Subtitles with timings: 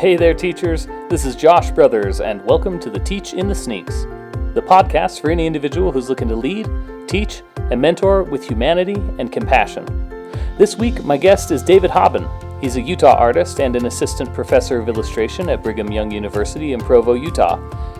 [0.00, 0.86] Hey there, teachers.
[1.10, 4.04] This is Josh Brothers, and welcome to the Teach in the Sneaks,
[4.54, 6.70] the podcast for any individual who's looking to lead,
[7.06, 9.84] teach, and mentor with humanity and compassion.
[10.56, 12.26] This week, my guest is David Habben.
[12.62, 16.80] He's a Utah artist and an assistant professor of illustration at Brigham Young University in
[16.80, 17.58] Provo, Utah.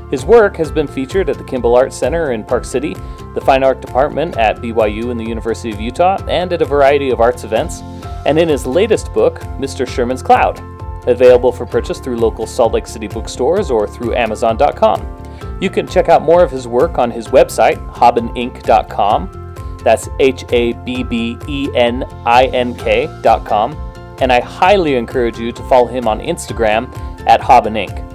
[0.08, 2.94] His work has been featured at the Kimball Art Center in Park City,
[3.34, 7.10] the Fine Art Department at BYU and the University of Utah, and at a variety
[7.10, 7.82] of arts events,
[8.24, 9.86] and in his latest book, Mr.
[9.86, 10.62] Sherman's Cloud,
[11.06, 15.58] available for purchase through local Salt Lake City bookstores or through Amazon.com.
[15.60, 19.78] You can check out more of his work on his website, habbenink.com.
[19.84, 23.72] That's H A B B E N I N K.com.
[24.20, 26.92] And I highly encourage you to follow him on Instagram
[27.26, 28.06] at habbenink.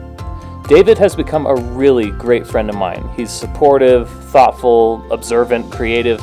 [0.68, 3.08] David has become a really great friend of mine.
[3.16, 6.20] He's supportive, thoughtful, observant, creative.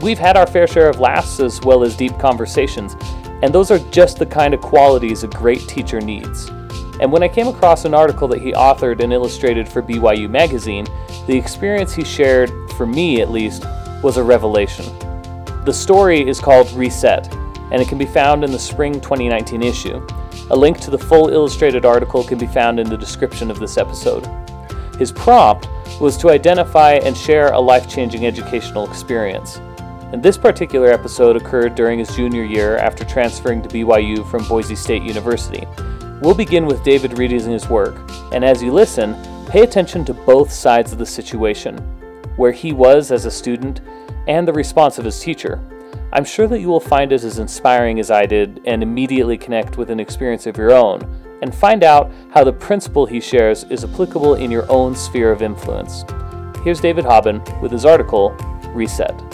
[0.00, 2.96] We've had our fair share of laughs as well as deep conversations,
[3.42, 6.48] and those are just the kind of qualities a great teacher needs.
[7.00, 10.86] And when I came across an article that he authored and illustrated for BYU Magazine,
[11.26, 13.64] the experience he shared, for me at least,
[14.02, 14.84] was a revelation.
[15.64, 17.32] The story is called Reset,
[17.70, 20.04] and it can be found in the spring 2019 issue.
[20.50, 23.76] A link to the full illustrated article can be found in the description of this
[23.76, 24.26] episode.
[24.98, 25.68] His prompt
[26.00, 29.60] was to identify and share a life changing educational experience.
[30.12, 34.74] And this particular episode occurred during his junior year after transferring to BYU from Boise
[34.74, 35.66] State University.
[36.22, 37.96] We'll begin with David reading his work,
[38.32, 39.14] and as you listen,
[39.46, 41.76] pay attention to both sides of the situation
[42.36, 43.82] where he was as a student
[44.28, 45.60] and the response of his teacher.
[46.12, 49.76] I'm sure that you will find it as inspiring as I did and immediately connect
[49.76, 51.02] with an experience of your own
[51.42, 55.42] and find out how the principle he shares is applicable in your own sphere of
[55.42, 56.04] influence.
[56.64, 58.30] Here's David Habben with his article,
[58.74, 59.27] Reset.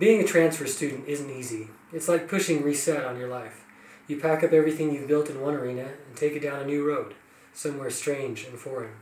[0.00, 1.68] Being a transfer student isn't easy.
[1.92, 3.66] It's like pushing reset on your life.
[4.08, 6.88] You pack up everything you've built in one arena and take it down a new
[6.88, 7.12] road,
[7.52, 8.94] somewhere strange and foreign.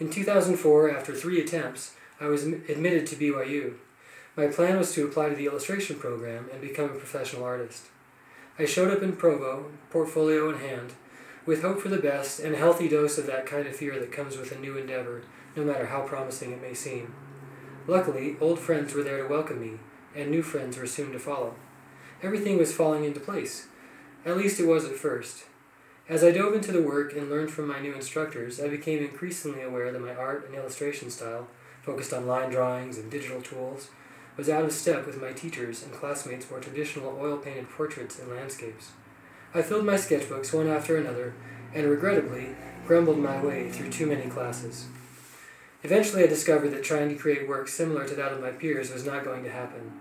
[0.00, 3.74] In 2004, after three attempts, I was admitted to BYU.
[4.34, 7.88] My plan was to apply to the illustration program and become a professional artist.
[8.58, 10.94] I showed up in Provo, portfolio in hand,
[11.44, 14.10] with hope for the best and a healthy dose of that kind of fear that
[14.10, 17.14] comes with a new endeavor, no matter how promising it may seem.
[17.86, 19.78] Luckily, old friends were there to welcome me,
[20.16, 21.54] and new friends were soon to follow.
[22.22, 23.66] Everything was falling into place.
[24.24, 25.44] At least it was at first.
[26.08, 29.62] As I dove into the work and learned from my new instructors, I became increasingly
[29.62, 31.48] aware that my art and illustration style,
[31.82, 33.88] focused on line drawings and digital tools,
[34.36, 38.30] was out of step with my teachers and classmates' more traditional oil painted portraits and
[38.30, 38.90] landscapes.
[39.54, 41.34] I filled my sketchbooks one after another,
[41.74, 42.56] and regrettably,
[42.86, 44.86] grumbled my way through too many classes.
[45.82, 49.04] Eventually, I discovered that trying to create work similar to that of my peers was
[49.04, 49.92] not going to happen.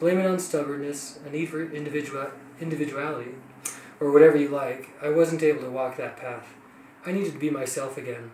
[0.00, 3.32] Blame it on stubbornness, a need for individual, individuality,
[4.00, 6.54] or whatever you like, I wasn't able to walk that path.
[7.04, 8.30] I needed to be myself again.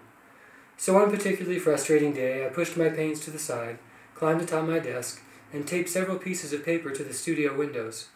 [0.77, 3.81] So one particularly frustrating day, I pushed my paints to the side,
[4.15, 5.21] climbed atop my desk,
[5.53, 8.11] and taped several pieces of paper to the studio windows.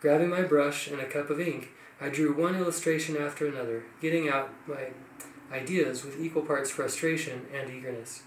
[0.00, 1.68] Grabbing my brush and a cup of ink,
[2.00, 4.88] I drew one illustration after another, getting out my
[5.52, 8.24] ideas with equal parts frustration and eagerness.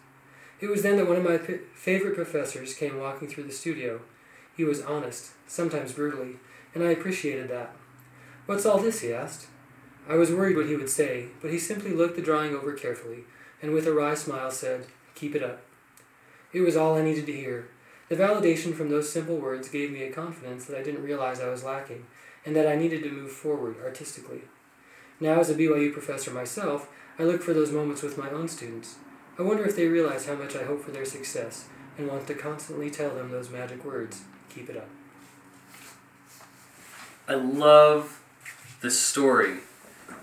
[0.61, 3.99] It was then that one of my p- favorite professors came walking through the studio.
[4.59, 6.35] He was honest, sometimes brutally,
[6.75, 7.73] and I appreciated that.
[8.45, 8.99] What's all this?
[8.99, 9.47] he asked.
[10.05, 13.19] I was worried what he would say, but he simply looked the drawing over carefully,
[13.61, 15.61] and with a wry smile said, Keep it up.
[16.51, 17.69] It was all I needed to hear.
[18.09, 21.47] The validation from those simple words gave me a confidence that I didn't realize I
[21.47, 22.05] was lacking,
[22.45, 24.41] and that I needed to move forward artistically.
[25.21, 28.97] Now, as a BYU professor myself, I look for those moments with my own students.
[29.37, 32.33] I wonder if they realize how much I hope for their success and want to
[32.33, 34.87] constantly tell them those magic words keep it up.
[37.27, 38.21] I love
[38.81, 39.57] this story.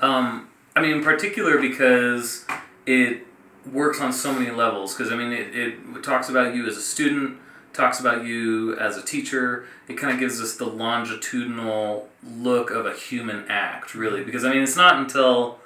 [0.00, 2.44] Um, I mean, in particular because
[2.84, 3.26] it
[3.72, 4.94] works on so many levels.
[4.94, 7.38] Because, I mean, it, it talks about you as a student,
[7.72, 9.66] talks about you as a teacher.
[9.88, 14.24] It kind of gives us the longitudinal look of a human act, really.
[14.24, 15.58] Because, I mean, it's not until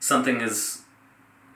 [0.00, 0.82] something has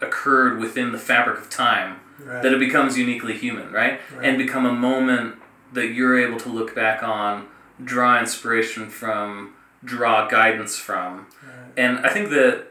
[0.00, 2.42] occurred within the fabric of time right.
[2.42, 4.00] that it becomes uniquely human, right?
[4.16, 4.26] right?
[4.26, 5.36] And become a moment
[5.72, 7.48] that you're able to look back on,
[7.82, 9.54] draw inspiration from,
[9.84, 11.26] draw guidance from.
[11.42, 11.72] Right.
[11.76, 12.66] And I think that,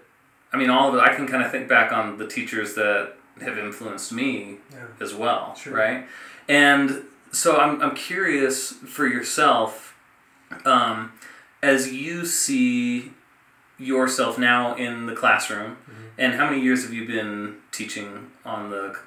[0.53, 3.13] I mean, all of it, I can kind of think back on the teachers that
[3.41, 4.85] have influenced me yeah.
[4.99, 5.73] as well, sure.
[5.73, 6.05] right?
[6.47, 9.95] And so I'm, I'm curious for yourself,
[10.65, 11.13] um,
[11.63, 13.13] as you see
[13.77, 16.07] yourself now in the classroom, mm-hmm.
[16.17, 18.97] and how many years have you been teaching on the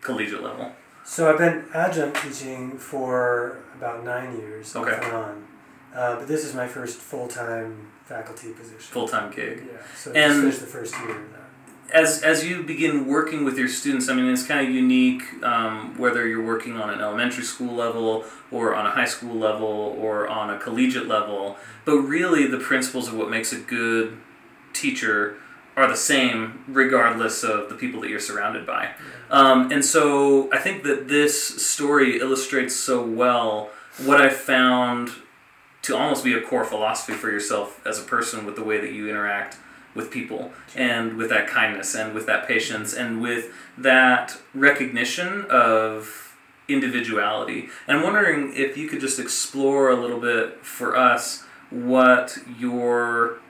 [0.00, 0.72] collegiate level?
[1.04, 4.92] So I've been adjunct teaching for about nine years Okay.
[4.92, 5.44] off and on.
[5.94, 8.78] Uh, but this is my first full time faculty position.
[8.78, 9.64] Full time gig.
[9.70, 9.78] Yeah.
[9.96, 11.38] So And- just finished the first year of that.
[11.92, 15.98] As as you begin working with your students, I mean, it's kind of unique um,
[15.98, 20.26] whether you're working on an elementary school level or on a high school level or
[20.26, 21.58] on a collegiate level.
[21.84, 24.16] But really, the principles of what makes a good
[24.72, 25.36] teacher
[25.76, 28.90] are the same regardless of the people that you're surrounded by.
[29.30, 33.70] Um, and so I think that this story illustrates so well
[34.04, 35.10] what I found
[35.82, 38.92] to almost be a core philosophy for yourself as a person with the way that
[38.92, 39.56] you interact
[39.94, 46.36] with people and with that kindness and with that patience and with that recognition of
[46.68, 47.68] individuality.
[47.86, 53.41] And I'm wondering if you could just explore a little bit for us what your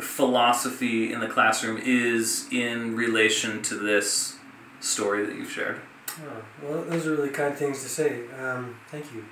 [0.00, 4.36] philosophy in the classroom is in relation to this
[4.80, 5.80] story that you've shared.
[6.24, 8.22] Oh, well, those are really kind things to say.
[8.38, 9.24] Um, thank you.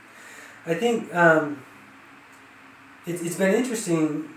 [0.66, 1.62] I think um,
[3.06, 4.28] it, it's been interesting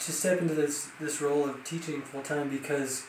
[0.00, 3.04] to step into this, this role of teaching full time because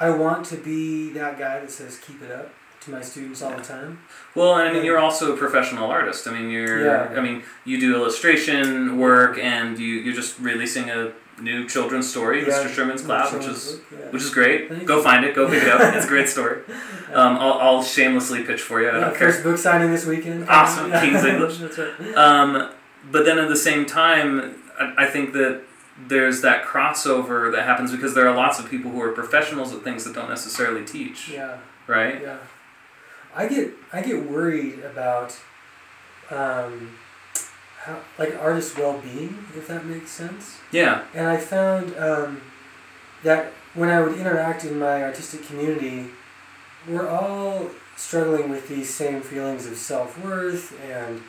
[0.00, 3.56] I want to be that guy that says keep it up to my students all
[3.56, 4.00] the time.
[4.34, 4.82] Well, I mean, Yeah.
[4.82, 6.26] you're also a professional artist.
[6.28, 6.84] I mean, you're.
[6.84, 7.14] Yeah.
[7.16, 12.40] I mean, you do illustration work, and you you're just releasing a new children's story,
[12.42, 12.68] Yeah, Mr.
[12.68, 13.98] Sherman's Cloud, which is yeah.
[14.10, 14.86] which is great.
[14.86, 15.34] Go find it.
[15.34, 15.94] Go pick it up.
[15.94, 16.62] It's a great story.
[17.14, 18.88] Um, I'll, I'll shamelessly pitch for you.
[18.90, 20.48] I Yeah, first book signing this weekend.
[20.50, 20.90] Awesome.
[20.90, 21.58] King's English.
[21.60, 22.14] That's right.
[22.16, 22.70] Um,
[23.10, 25.62] but then at the same time, I, I think that
[26.08, 29.82] there's that crossover that happens because there are lots of people who are professionals at
[29.82, 31.58] things that don't necessarily teach, Yeah.
[31.86, 32.20] right?
[32.20, 32.38] Yeah,
[33.34, 35.38] I get I get worried about
[36.30, 36.96] um,
[37.86, 40.58] how like artist well being, if that makes sense.
[40.72, 41.04] Yeah.
[41.14, 42.40] And I found um,
[43.22, 46.08] that when I would interact in my artistic community,
[46.88, 51.22] we're all struggling with these same feelings of self worth and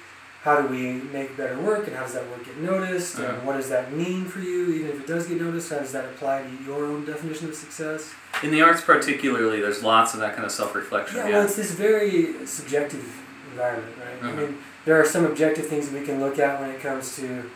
[0.44, 3.34] how do we make better work and how does that work get noticed Yeah.
[3.36, 5.92] and what does that mean for you even if it does get noticed how does
[5.94, 8.14] that apply to your own definition of success
[8.44, 11.18] In the arts, particularly, there's lots of that kind of self-reflection.
[11.18, 11.34] Yeah, Yeah.
[11.38, 13.04] well, it's this very subjective
[13.52, 14.22] environment, right?
[14.22, 14.30] Mhm.
[14.30, 14.58] I mean,
[14.88, 17.52] there are some objective things that we can look at when it comes to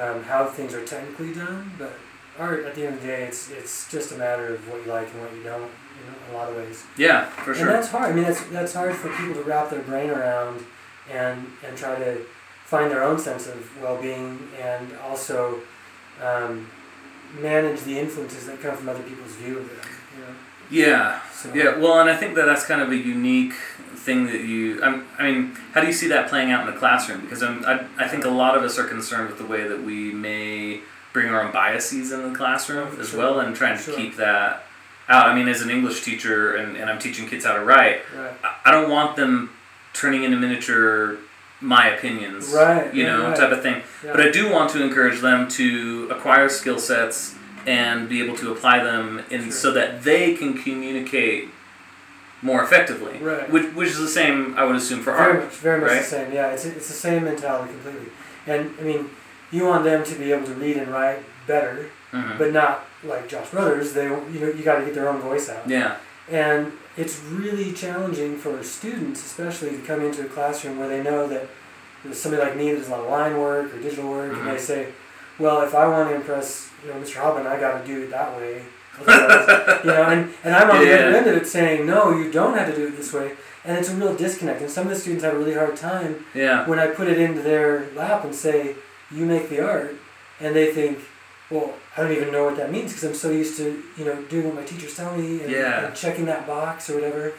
[0.00, 1.92] um, how things are technically done, but
[2.36, 4.90] art, at the end of the day, it's it's just a matter of what you
[4.90, 6.82] like and what you don't, you know, in a lot of ways.
[6.98, 7.68] Yeah, for sure.
[7.68, 8.10] And that's hard.
[8.10, 10.64] I mean, that's that's hard for people to wrap their brain around
[11.08, 12.22] and and try to
[12.64, 15.60] find their own sense of well-being and also
[16.20, 16.68] um,
[17.38, 19.90] manage the influences that come from other people's view of them.
[20.16, 20.34] You know?
[20.70, 21.76] Yeah, So, yeah.
[21.76, 23.54] Well, and I think that that's kind of a unique
[24.04, 24.82] thing that you.
[24.82, 27.20] I'm, I mean, how do you see that playing out in the classroom?
[27.22, 29.82] Because I'm, I, I think a lot of us are concerned with the way that
[29.82, 30.80] we may
[31.12, 33.18] bring our own biases in the classroom as Sure.
[33.20, 33.94] well, and trying to Sure.
[33.96, 34.64] keep that
[35.08, 35.26] out.
[35.28, 38.32] I mean, as an English teacher, and, and I'm teaching kids how to write, Right.
[38.44, 39.50] I, I don't want them
[39.92, 41.18] turning into miniature
[41.60, 43.36] my opinions, Right, you know, right.
[43.36, 43.82] type of thing.
[44.04, 44.10] Yeah.
[44.12, 47.36] But I do want to encourage them to acquire skill sets
[47.66, 49.52] and be able to apply them in Sure.
[49.52, 51.48] so that they can communicate
[52.44, 53.18] more effectively.
[53.18, 53.50] Right.
[53.50, 55.44] Which, which is the same, I would assume, for very art.
[55.44, 55.98] much, very much right?
[56.02, 56.32] the same.
[56.32, 58.10] Yeah, it's it's the same mentality completely.
[58.46, 59.10] And I mean,
[59.50, 62.38] you want them to be able to read and write better, Mhm.
[62.38, 63.94] but not like Josh Brothers.
[63.94, 65.66] They you know you got to get their own voice out.
[65.66, 65.96] Yeah.
[66.30, 71.26] And it's really challenging for students, especially to come into a classroom where they know
[71.28, 71.46] that
[72.02, 74.42] there's somebody like me that does a lot of line work or digital work, and
[74.42, 74.52] Mhm.
[74.52, 74.88] they say,
[75.38, 77.16] "Well, if I want to impress you know Mr.
[77.22, 78.62] Habben, I got to do it that way."
[79.84, 82.56] You know, and, and I'm on the other end of it saying, "No, you don't
[82.56, 83.32] have to do it this way."
[83.64, 84.62] And it's a real disconnect.
[84.62, 86.66] And some of the students have a really hard time Yeah.
[86.66, 88.76] when I put it into their lap and say,
[89.10, 89.94] "You make the art,"
[90.40, 91.00] and they think,
[91.50, 94.16] "Well, I don't even know what that means because I'm so used to you know
[94.30, 95.84] doing what my teachers tell me and, Yeah.
[95.86, 97.32] and checking that box or whatever."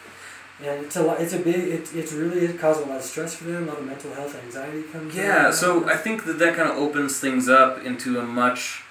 [0.63, 1.19] And it's a lot.
[1.19, 1.55] It's a big.
[1.55, 3.63] It, it's really it causes a lot of stress for them.
[3.63, 5.15] A lot of mental health anxiety comes.
[5.15, 8.84] Yeah, so I think that that kind of opens things up into a much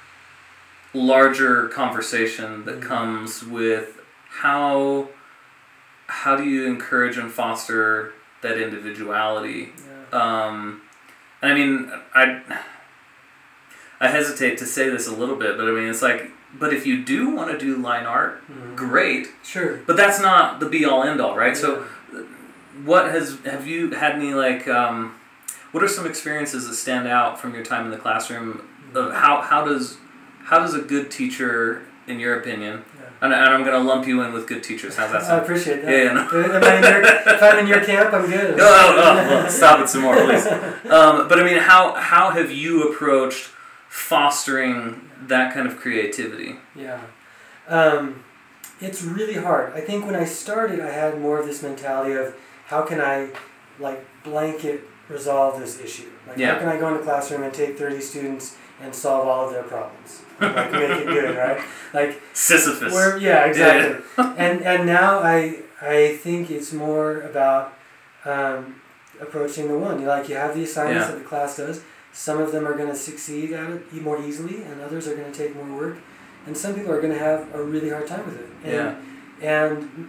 [0.95, 2.83] larger conversation that Mhm.
[2.89, 4.01] comes with
[4.41, 5.09] how
[6.07, 9.73] how do you encourage and foster that individuality
[10.13, 10.19] yeah.
[10.21, 10.83] Um,
[11.43, 12.41] and I mean, I
[14.01, 16.87] I hesitate to say this a little bit, but I mean, it's like, but if
[16.87, 18.77] you do want to do line art, Mhm.
[18.77, 19.29] great.
[19.43, 19.79] Sure.
[19.87, 21.49] But that's not the be all end all, right?
[21.57, 21.63] Yeah.
[21.63, 21.85] So,
[22.85, 24.69] what has have you had any like?
[24.69, 25.15] Um,
[25.73, 28.63] what are some experiences that stand out from your time in the classroom?
[28.95, 29.97] Of how how does
[30.45, 33.07] how does a good teacher, in your opinion, Yeah.
[33.23, 34.97] and, and I'm going to lump you in with good teachers.
[34.97, 35.41] How's that sound?
[35.41, 35.91] I appreciate that.
[35.91, 36.55] Yeah, yeah, no.
[36.55, 38.57] Am I in your, if I'm in your camp, I'm good.
[38.65, 38.65] No,
[38.97, 40.47] no, no, well, stop it some more, please.
[40.47, 43.49] Um, but I mean, how how have you approached
[43.89, 46.57] fostering that kind of creativity?
[46.75, 47.01] Yeah.
[47.69, 48.23] Um,
[48.81, 49.73] it's really hard.
[49.73, 52.35] I think when I started, I had more of this mentality of
[52.67, 53.31] how can I
[53.79, 56.11] like blanket resolve this issue?
[56.27, 56.53] Like Yeah.
[56.55, 59.53] how can I go into the classroom and take thirty students and solve all of
[59.53, 60.23] their problems?
[60.41, 61.61] Like make it good, right?
[61.93, 62.93] Like Sisyphus.
[62.93, 64.05] where yeah, exactly.
[64.37, 67.75] and and now I I think it's more about
[68.25, 68.81] um,
[69.21, 70.01] approaching the one.
[70.01, 71.13] You like you have the assignments Yeah.
[71.15, 71.83] that the class does.
[72.13, 75.31] Some of them are going to succeed at it more easily, and others are going
[75.33, 75.97] to take more work.
[76.47, 78.49] And some people are going to have a really hard time with it.
[78.65, 78.97] And,
[79.43, 80.09] And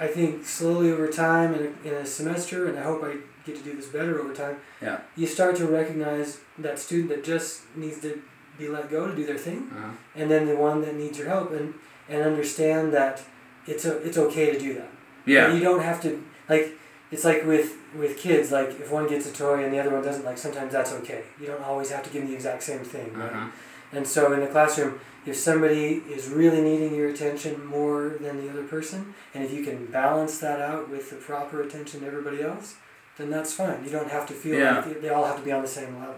[0.00, 3.56] I think slowly over time, in a, in a semester, and I hope I get
[3.56, 4.56] to do this better over time.
[4.80, 5.00] Yeah.
[5.16, 8.22] You start to recognize that student that just needs to
[8.58, 9.90] be let go to do their thing Uh-huh.
[10.14, 11.74] and then the one that needs your help and
[12.08, 13.22] and understand that
[13.66, 14.90] it's a, it's okay to do that.
[15.26, 15.52] Yeah.
[15.54, 16.66] You don't have to like
[17.10, 20.02] it's like with with kids like if one gets a toy and the other one
[20.02, 21.22] doesn't like sometimes that's okay.
[21.40, 23.12] You don't always have to give them the exact same thing.
[23.14, 23.32] Right?
[23.32, 23.48] Uh-huh.
[23.92, 28.50] And so in the classroom, if somebody is really needing your attention more than the
[28.50, 32.42] other person, and if you can balance that out with the proper attention to everybody
[32.42, 32.74] else,
[33.16, 33.84] then that's fine.
[33.84, 34.80] You don't have to feel Yeah.
[34.84, 36.16] like they all have to be on the same level.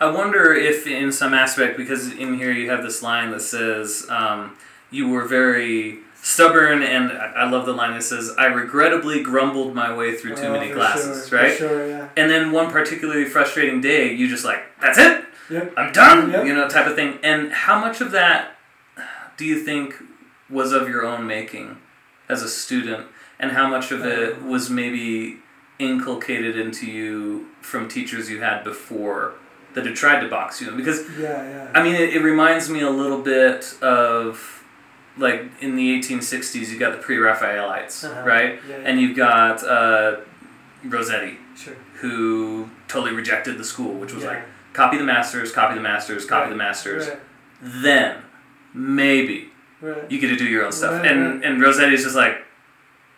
[0.00, 4.06] I wonder if, in some aspect, because in here you have this line that says,
[4.10, 4.56] um,
[4.90, 9.94] "You were very stubborn," and I love the line that says, "I regrettably grumbled my
[9.94, 11.56] way through too Oh, many for classes." sure, Right?
[11.56, 12.08] Sure, yeah.
[12.16, 15.72] And then one particularly frustrating day, you just like, "That's it, Yep.
[15.76, 16.46] I'm done," Yep.
[16.46, 17.18] you know, type of thing.
[17.22, 18.56] And how much of that
[19.38, 19.94] do you think
[20.50, 21.78] was of your own making
[22.28, 23.06] as a student,
[23.40, 25.38] and how much of it Um, was maybe
[25.78, 29.32] inculcated into you from teachers you had before
[29.76, 30.76] that had tried to box you in?
[30.76, 31.70] Because Yeah, yeah.
[31.74, 34.64] I mean, it, it reminds me a little bit of
[35.18, 38.22] like in the 1860s, you got the Pre-Raphaelites, Uh-huh.
[38.26, 38.58] right?
[38.68, 38.76] Yeah.
[38.84, 40.16] And you've got uh,
[40.84, 41.74] Rossetti, sure.
[42.00, 44.42] who totally rejected the school, which was like
[44.72, 46.50] copy the masters, copy the masters, copy Right.
[46.50, 47.08] the masters.
[47.08, 47.18] Right,
[47.62, 48.16] Then
[48.74, 50.10] maybe right.
[50.10, 51.04] you get to do your own stuff.
[51.04, 52.44] And and Rossetti's just like,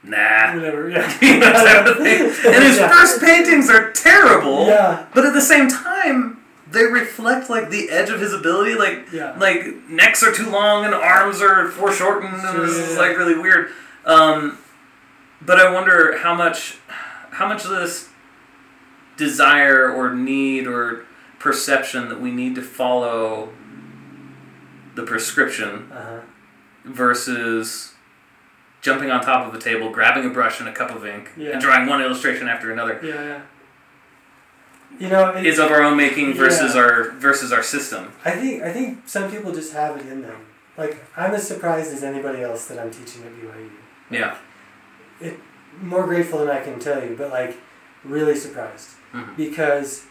[0.05, 0.55] nah.
[0.55, 1.13] Whatever, yeah.
[1.21, 2.23] You know, type of thing.
[2.55, 2.89] And his Yeah.
[2.91, 4.67] first paintings are terrible.
[4.67, 6.38] Yeah, But at the same time,
[6.71, 8.75] they reflect like the edge of his ability.
[8.75, 9.37] Like yeah.
[9.39, 12.99] like necks are too long and arms are foreshortened, Sure, and this yeah, is yeah.
[12.99, 13.71] like really weird.
[14.05, 14.59] Um,
[15.41, 16.79] but I wonder how much
[17.31, 18.09] how much of this
[19.17, 21.05] desire or need or
[21.39, 23.51] perception that we need to follow
[24.95, 26.21] the prescription Uh-huh.
[26.85, 27.95] versus
[28.81, 31.51] jumping on top of a table, grabbing a brush and a cup of ink, Yeah.
[31.51, 33.41] and drawing one illustration after another Yeah, yeah.
[34.99, 36.81] You know, it, is of our own making versus Yeah.
[36.83, 38.13] our versus our system.
[38.25, 40.41] I think I think some people just have it in them.
[40.77, 43.71] Like I'm as surprised as anybody else that I'm teaching at BYU.
[44.11, 44.37] Yeah.
[45.21, 45.39] It
[45.81, 47.57] More grateful than I can tell you, but like
[48.05, 49.37] really surprised Mhm.
[49.37, 50.05] because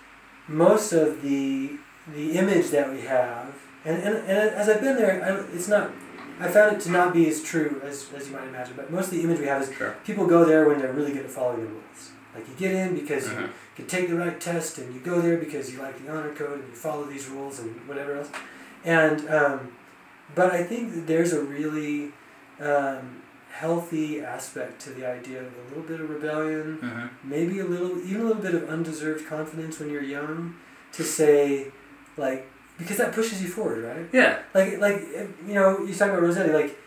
[0.47, 1.71] most of the
[2.15, 3.53] the image that we have,
[3.83, 5.91] and, and, and as I've been there, I, it's not.
[6.39, 8.75] I found it to not be as true as, as you might imagine.
[8.77, 9.95] But most of the image we have is Sure.
[10.05, 12.11] people go there when they're really good at following the rules.
[12.35, 15.37] Like you get in because you Can take the right test, and you go there
[15.37, 18.29] because you like the honor code and you follow these rules and whatever else.
[18.83, 19.71] And um,
[20.33, 22.11] but I think that there's a really
[22.59, 27.09] um, healthy aspect to the idea of a little bit of rebellion, Mhm.
[27.23, 30.55] maybe a little, even a little bit of undeserved confidence when you're young,
[30.93, 31.71] to say,
[32.17, 32.47] like,
[32.79, 34.07] because that pushes you forward, right?
[34.11, 34.39] Yeah.
[34.55, 35.01] Like, like
[35.47, 36.79] you know, you talk about Rossetti, like,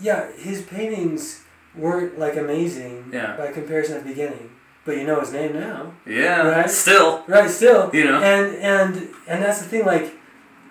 [0.00, 3.36] yeah, his paintings weren't like amazing Yeah.
[3.38, 4.50] by comparison at the beginning,
[4.86, 6.48] but you know his name now, Yeah.
[6.48, 6.70] Right?
[6.70, 7.50] Still, right?
[7.50, 8.22] Still, you know.
[8.22, 9.84] and and and that's the thing.
[9.84, 10.14] Like,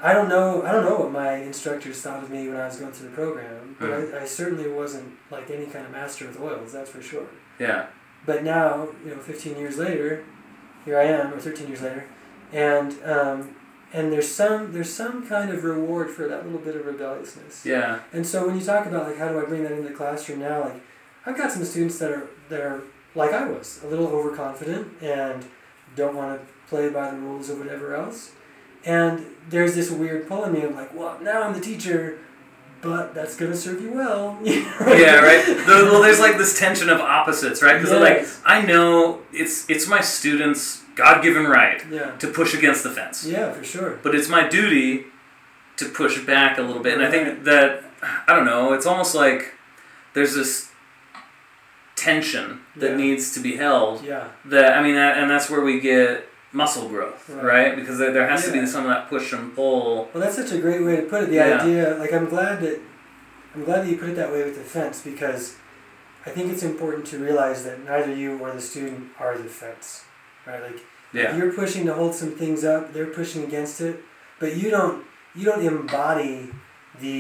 [0.02, 0.64] I don't know.
[0.64, 3.16] I don't know what my instructors thought of me when I was going through the
[3.16, 6.72] program, but I, I certainly wasn't like any kind of master with oils.
[6.74, 7.28] That's for sure.
[7.60, 7.88] Yeah.
[8.26, 10.24] But now, you know, 15 years later,
[10.86, 12.06] here I am, or 13 years later,
[12.52, 13.56] and um,
[13.94, 17.66] and there's some there's some kind of reward for that little bit of rebelliousness.
[17.66, 18.00] Yeah.
[18.14, 20.40] And so when you talk about like how do I bring that into the classroom
[20.40, 20.82] now, like
[21.26, 22.82] I've got some students that are that are
[23.16, 25.46] like I was, a little overconfident and
[25.96, 28.32] don't want to play by the rules or whatever else.
[28.84, 32.20] And there's this weird pull in me of like, well, now I'm the teacher,
[32.82, 34.38] but that's gonna serve you well.
[34.44, 35.44] Yeah, right.
[35.46, 37.82] The- well, there's like this tension of opposites, right?
[37.82, 42.12] Because like I know it's it's my students' God-given right Yeah.
[42.18, 44.00] to push against the fence, Yeah, for sure.
[44.04, 45.06] but it's my duty
[45.78, 46.94] to push back a little bit.
[46.94, 47.84] And I think that
[48.28, 48.74] I don't know.
[48.74, 49.54] It's almost like
[50.14, 50.70] there's this
[52.10, 52.48] tension
[52.82, 52.98] that Yeah.
[53.04, 54.04] needs to be held.
[54.04, 54.26] Yeah.
[54.54, 57.44] That I mean, that, and that's where we get muscle growth, Right.
[57.54, 57.72] right?
[57.80, 60.10] Because there, there has to be some of that push and pull.
[60.14, 61.30] Well, that's such a great way to put it.
[61.30, 61.62] The Yeah.
[61.62, 62.78] idea, like, I'm glad that
[63.56, 65.44] I'm glad that you put it that way with the fence because
[66.28, 70.04] I think it's important to realize that neither you or the student are the fence,
[70.46, 70.62] right?
[70.68, 70.80] Like,
[71.14, 71.36] Yeah.
[71.38, 73.96] you're pushing to hold some things up, they're pushing against it,
[74.42, 74.98] but you don't
[75.38, 76.36] you don't embody
[77.02, 77.20] the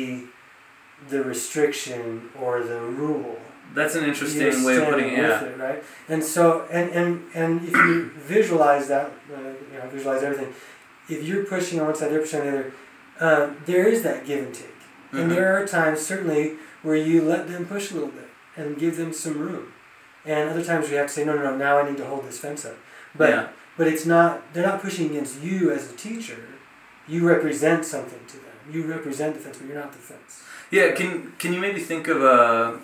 [1.10, 3.38] the restriction or the rule.
[3.75, 5.17] That's an interesting way of putting it.
[5.17, 5.44] Yeah.
[5.44, 5.84] it, right?
[6.08, 9.39] And so, and and and if you visualize that, uh,
[9.72, 10.53] you know, visualize everything.
[11.08, 12.74] If you're pushing on one side, they're pushing on the other.
[13.20, 14.79] Um, there is that give and take,
[15.12, 15.36] and Mhm.
[15.36, 19.13] there are times certainly where you let them push a little bit and give them
[19.13, 19.72] some room,
[20.25, 22.25] and other times you have to say, no, no, no, now I need to hold
[22.27, 22.77] this fence up.
[23.15, 23.48] But yeah.
[23.77, 24.53] but it's not.
[24.53, 26.39] They're not pushing against you as a teacher.
[27.08, 28.55] You represent something to them.
[28.72, 30.44] You represent the fence, but you're not the fence.
[30.72, 30.91] Yeah.
[30.91, 32.79] Can Can you maybe think of a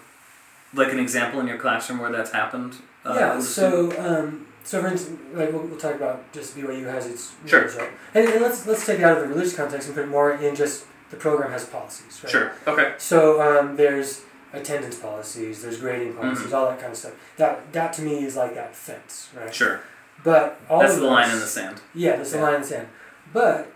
[0.74, 2.76] like an example in your classroom where that's happened?
[3.06, 3.36] uh, yeah.
[3.36, 3.94] with a student?
[3.94, 7.62] So um, so for instance, like we'll, we'll talk about just BYU has its Sure.
[7.62, 7.90] rules, right?
[8.14, 10.34] And, and let's let's take it out of the religious context and put it more
[10.34, 12.32] in just the program has policies, right?
[12.32, 12.52] Sure.
[12.68, 12.94] Okay.
[12.98, 14.22] So um, there's
[14.54, 16.56] attendance policies, there's grading policies, Mm-hmm.
[16.56, 17.14] all that kind of stuff.
[17.38, 19.54] That that to me is like that fence, right?
[19.54, 19.82] Sure.
[20.24, 21.82] But all That's the those- line in the sand.
[21.96, 22.44] Yeah, that's the Yeah.
[22.44, 22.88] line in the sand.
[23.34, 23.72] But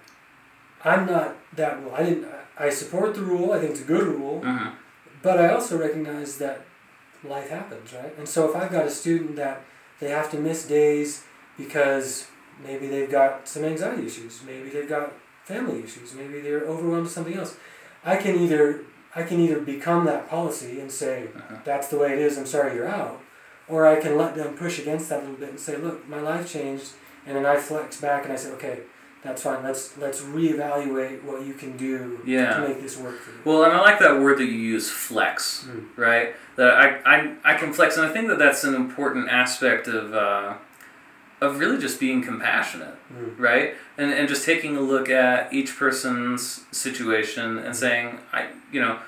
[0.83, 1.93] I'm not that rule.
[1.95, 2.27] I didn't.
[2.57, 3.51] I support the rule.
[3.53, 4.41] I think it's a good rule.
[4.41, 4.67] hmm
[5.23, 6.61] But I also recognize that
[7.29, 8.13] life happens, right?
[8.17, 9.61] And so if I've got a student that
[9.99, 11.23] they have to miss days
[11.57, 12.27] because
[12.63, 15.13] maybe they've got some anxiety issues, maybe they've got
[15.43, 17.55] family issues, maybe they're overwhelmed with something else,
[18.03, 18.81] I can either
[19.15, 21.55] I can either become that policy and say Uh-huh.
[21.63, 22.37] that's the way it is.
[22.37, 23.21] I'm sorry you're out,
[23.69, 26.19] or I can let them push against that a little bit and say, look, my
[26.19, 26.91] life changed,
[27.25, 28.79] and then I flex back and I say, okay,
[29.25, 29.63] that's fine.
[29.63, 32.57] Let's let's reevaluate what you can do Yeah.
[32.57, 33.37] to make this work for you.
[33.43, 35.67] Well, and I like that word that you use, flex.
[35.67, 35.87] Mm.
[35.97, 36.35] right?
[36.55, 40.13] That I, I, I can flex, and I think that that's an important aspect of
[40.13, 40.53] uh,
[41.41, 43.37] of really just being compassionate, Mm.
[43.39, 43.75] right?
[43.97, 48.99] And and just taking a look at each person's situation and saying, I, you know,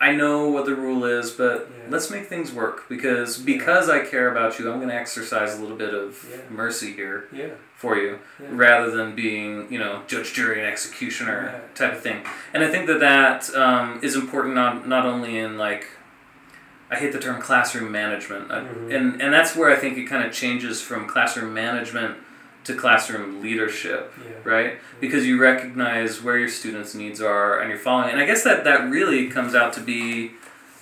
[0.00, 1.84] I know what the rule is, but Yeah.
[1.88, 5.60] let's make things work because because I care about you, I'm going to exercise a
[5.62, 6.36] little bit of Yeah.
[6.50, 7.46] mercy here Yeah.
[7.76, 8.48] for you Yeah.
[8.50, 12.22] rather than being you know judge jury and executioner type of thing
[12.52, 15.86] and i think that that um, is important not, not only in like
[16.90, 18.94] i hate the term classroom management I- Mhm.
[18.94, 22.16] and, and that's where i think it kind of changes from classroom management
[22.64, 24.32] to classroom leadership Yeah.
[24.44, 28.42] right because you recognize where your students needs are and you're following and i guess
[28.44, 30.32] that that really comes out to be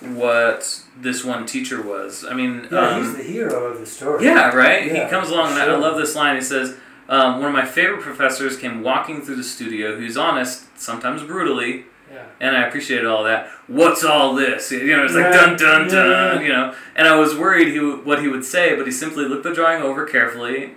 [0.01, 4.25] what this one teacher was i mean Yeah, um, he's the hero of the story.
[4.25, 4.85] yeah, right.
[4.85, 6.35] Yeah, he comes along, and I- love this line.
[6.35, 6.75] He says,
[7.09, 9.95] um, "One of my favorite professors came walking through the studio.
[9.97, 12.23] Who's honest, sometimes brutally, Yeah.
[12.41, 13.49] and I appreciated all that.
[13.67, 14.71] What's all this?
[14.71, 16.41] You know, it's like dun dun dun.
[16.43, 19.25] You know, and I was worried he w- what he would say, but he simply
[19.25, 20.75] looked the drawing over carefully,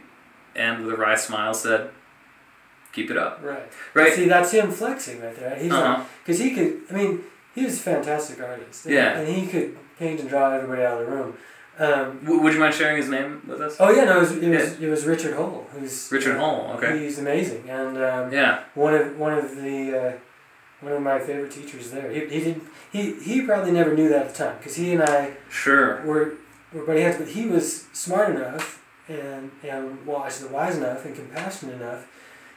[0.57, 1.91] and with a wry smile said,
[2.93, 3.63] "Keep it up." Right.
[3.95, 4.13] Right.
[4.13, 5.57] See, that's him flexing right there.
[5.57, 6.03] He's Uh-huh.
[6.25, 6.81] because he could.
[6.91, 7.21] I mean,
[7.55, 8.87] he was a fantastic artist.
[8.87, 9.19] And, Yeah.
[9.19, 11.37] And he could paint and draw everybody out of the room.
[11.79, 13.77] Um, W- would you mind sharing his name with us?
[13.79, 16.99] oh yeah, no, it was it was, it was Richard Hull, who's Richard Hull, okay.
[16.99, 18.61] He's amazing, and um, Yeah.
[18.75, 20.13] one of one of the uh,
[20.81, 22.11] one of my favorite teachers there.
[22.11, 25.03] He, he did he he probably never knew that at the time because he and
[25.03, 26.01] I Sure.
[26.07, 26.33] were
[26.73, 31.15] were buddy but he was smart enough and and well, I should wise enough and
[31.15, 32.07] compassionate enough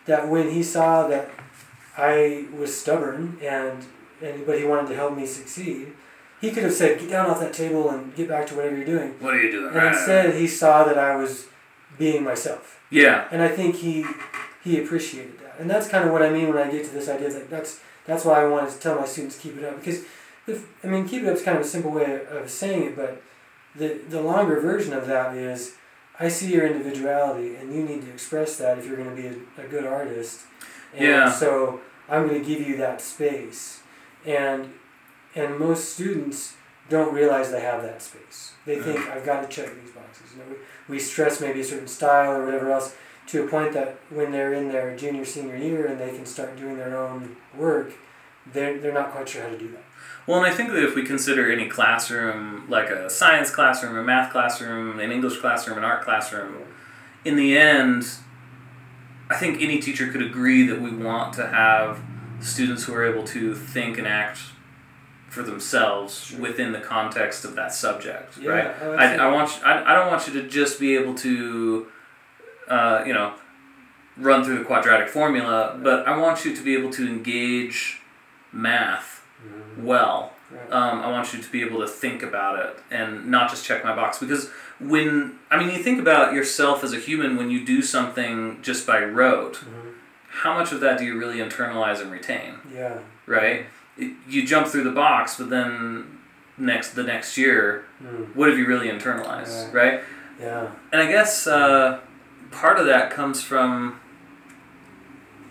[0.05, 1.29] that when he saw that
[1.97, 3.85] I was stubborn and
[4.21, 5.93] and but he wanted to help me succeed,
[6.41, 8.85] he could have said, "Get down off that table and get back to whatever you're
[8.85, 9.75] doing." What are you doing?
[9.75, 11.47] And instead, he saw that I was
[11.97, 13.27] being myself, yeah.
[13.31, 14.05] and I think he
[14.63, 17.09] he appreciated that, and that's kind of what I mean when I get to this
[17.09, 17.29] idea.
[17.29, 20.03] Like that's that's why I wanted to tell my students keep it up because,
[20.47, 22.95] if, I mean, keep it up is kind of a simple way of saying it,
[22.95, 23.21] but
[23.75, 25.75] the the longer version of that is,
[26.19, 29.27] I see your individuality, and you need to express that if you're going to be
[29.27, 30.41] a, a good artist.
[30.93, 31.31] And Yeah.
[31.31, 31.79] So
[32.09, 33.81] I'm going to give you that space,
[34.25, 34.73] and
[35.35, 36.55] and most students
[36.89, 38.53] don't realize they have that space.
[38.65, 40.31] They think I've got to check these boxes.
[40.33, 40.49] You know,
[40.87, 42.95] we, we stress maybe a certain style or whatever else
[43.27, 46.57] to a point that when they're in their junior senior year and they can start
[46.57, 47.93] doing their own work,
[48.51, 49.83] they're they're not quite sure how to do that.
[50.27, 54.03] Well, and I think that if we consider any classroom, like a science classroom, a
[54.03, 56.55] math classroom, an English classroom, an art classroom,
[57.25, 58.05] in the end,
[59.29, 61.99] I think any teacher could agree that we want to have
[62.41, 64.39] students who are able to think and act
[65.29, 66.39] for themselves Sure.
[66.39, 68.75] within the context of that subject, Yeah, right?
[68.81, 71.87] oh, I, I want you, I, I don't want you to just be able to,
[72.67, 73.33] uh, you know,
[74.17, 78.01] run through the quadratic formula, but I want you to be able to engage
[78.51, 79.18] math.
[79.77, 80.33] Well.
[80.71, 83.83] Um, I want you to be able to think about it and not just check
[83.83, 84.49] my box because
[84.79, 88.87] when I mean you think about yourself as a human when you do something just
[88.87, 89.93] by rote, Mhm.
[90.29, 92.55] how much of that do you really internalize and retain?
[92.73, 92.97] Yeah.
[93.27, 93.67] Right?
[93.97, 96.17] You jump through the box, but then
[96.57, 98.33] next the next year, Mm.
[98.35, 99.71] what have you really internalized?
[99.71, 100.01] Right?
[100.41, 100.67] Yeah.
[100.91, 101.99] And I guess uh,
[102.49, 103.99] part of that comes from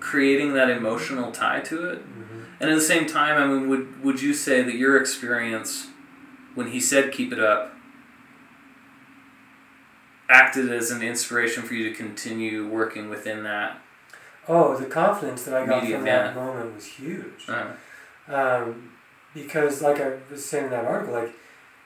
[0.00, 1.98] creating that emotional tie to it.
[2.04, 2.27] Mhm.
[2.60, 5.88] And at the same time, I mean, would would you say that your experience
[6.54, 7.72] when he said keep it up,
[10.28, 13.80] acted as an inspiration for you to continue working within that?
[14.48, 16.32] Oh, the confidence that I got from that yeah.
[16.34, 17.48] moment was huge.
[17.48, 17.66] Uh,
[18.30, 18.90] Um,
[19.34, 21.32] because, like I was saying in that article, like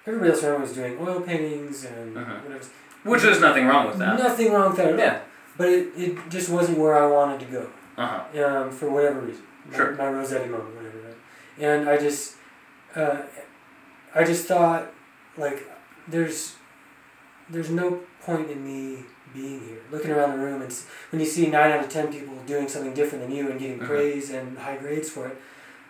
[0.06, 2.42] everybody else around was doing oil paintings and Mhm.
[2.44, 2.64] whatever.
[3.04, 4.18] which there's nothing wrong with that.
[4.18, 5.20] Nothing wrong with that at all.
[5.56, 7.68] But it, it just wasn't where I wanted to go.
[7.98, 8.44] Uh huh.
[8.46, 9.42] um, for whatever reason.
[9.70, 9.90] My, Sure.
[9.92, 10.98] my Rossetti moment, whatever.
[10.98, 11.14] Right?
[11.60, 12.36] And I just,
[12.94, 13.18] uh,
[14.14, 14.92] I just thought,
[15.36, 15.66] like,
[16.08, 16.56] there's,
[17.48, 19.78] there's no point in me being here.
[19.90, 20.74] Looking around the room and
[21.10, 23.78] when you see nine out of ten people doing something different than you and getting
[23.78, 23.86] Mhm.
[23.86, 25.36] praise and high grades for it.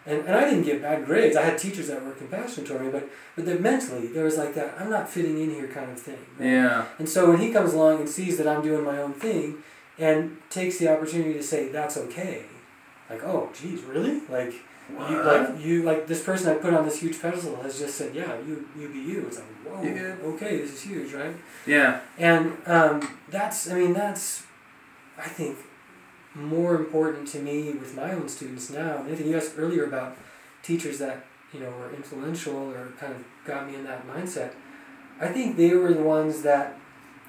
[0.06, 1.36] And, and I didn't get bad grades.
[1.36, 4.54] I had teachers that were compassionate toward me, but but then mentally there was like
[4.54, 6.18] that I'm not fitting in here kind of thing.
[6.38, 6.48] right?
[6.48, 6.84] Yeah.
[6.98, 9.62] And so when he comes along and sees that I'm doing my own thing
[9.98, 12.44] and takes the opportunity to say that's okay,
[13.12, 14.20] like, oh geez, really?
[14.28, 14.52] Like
[15.08, 18.14] you like you like this person I put on this huge pedestal has just said,
[18.14, 19.26] Yeah, you you be you.
[19.26, 20.16] It's like, whoa, Yeah.
[20.32, 21.34] okay, this is huge, right?
[21.66, 22.00] Yeah.
[22.18, 24.44] And um, that's I mean, that's
[25.16, 25.58] I think
[26.34, 29.02] more important to me with my own students now.
[29.02, 30.16] Nathan, you asked earlier about
[30.62, 34.52] teachers that, you know, were influential or kind of got me in that mindset.
[35.20, 36.78] I think they were the ones that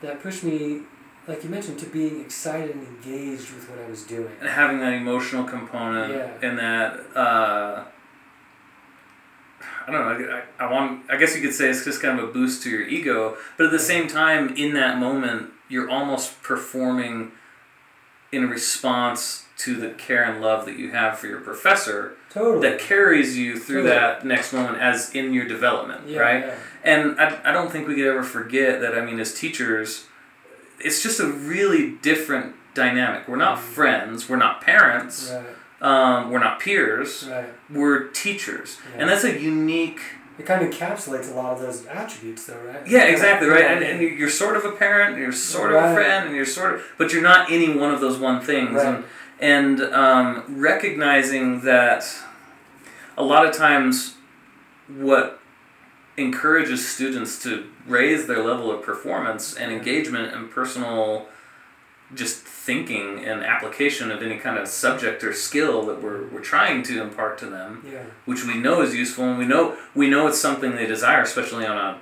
[0.02, 0.82] that pushed me,
[1.28, 4.32] like you mentioned, to being excited and engaged with what I was doing.
[4.40, 6.48] And having that emotional component Yeah.
[6.48, 7.84] and that uh,
[9.88, 10.42] I don't know.
[10.60, 11.04] I, I want.
[11.10, 13.66] I guess you could say it's just kind of a boost to your ego, but
[13.66, 17.32] at the same time, in that moment, you're almost performing
[18.32, 22.68] in response to the care and love that you have for your professor Totally.
[22.68, 23.96] that carries you through Totally.
[23.96, 26.46] that next moment as in your development, yeah, right?
[26.48, 26.56] Yeah.
[26.84, 30.08] And I, I don't think we could ever forget that, I mean, as teachers,
[30.84, 33.28] it's just a really different dynamic.
[33.28, 33.62] We're not Mhm.
[33.62, 35.46] friends, we're not parents, Right.
[35.82, 37.46] um, we're not peers, Right.
[37.70, 38.80] we're teachers.
[38.96, 39.02] Yeah.
[39.02, 40.02] And that's a unique.
[40.40, 42.82] It kind of encapsulates a lot of those attributes, though, right?
[42.88, 43.66] Yeah, exactly, right?
[43.66, 46.46] And, and you're sort of a parent, and you're sort of a friend, and you're
[46.46, 46.84] sort of.
[46.98, 48.74] But you're not any one of those one things.
[48.74, 49.04] Right.
[49.40, 52.04] And, and um, recognizing that
[53.16, 54.16] a lot of times
[54.88, 55.40] what
[56.18, 61.28] encourages students to raise their level of performance and engagement and personal
[62.14, 66.84] just thinking and application of any kind of subject or skill that we're, we're trying
[66.84, 68.04] to impart to them Yeah.
[68.26, 71.66] which we know is useful and we know we know it's something they desire especially
[71.66, 72.00] on a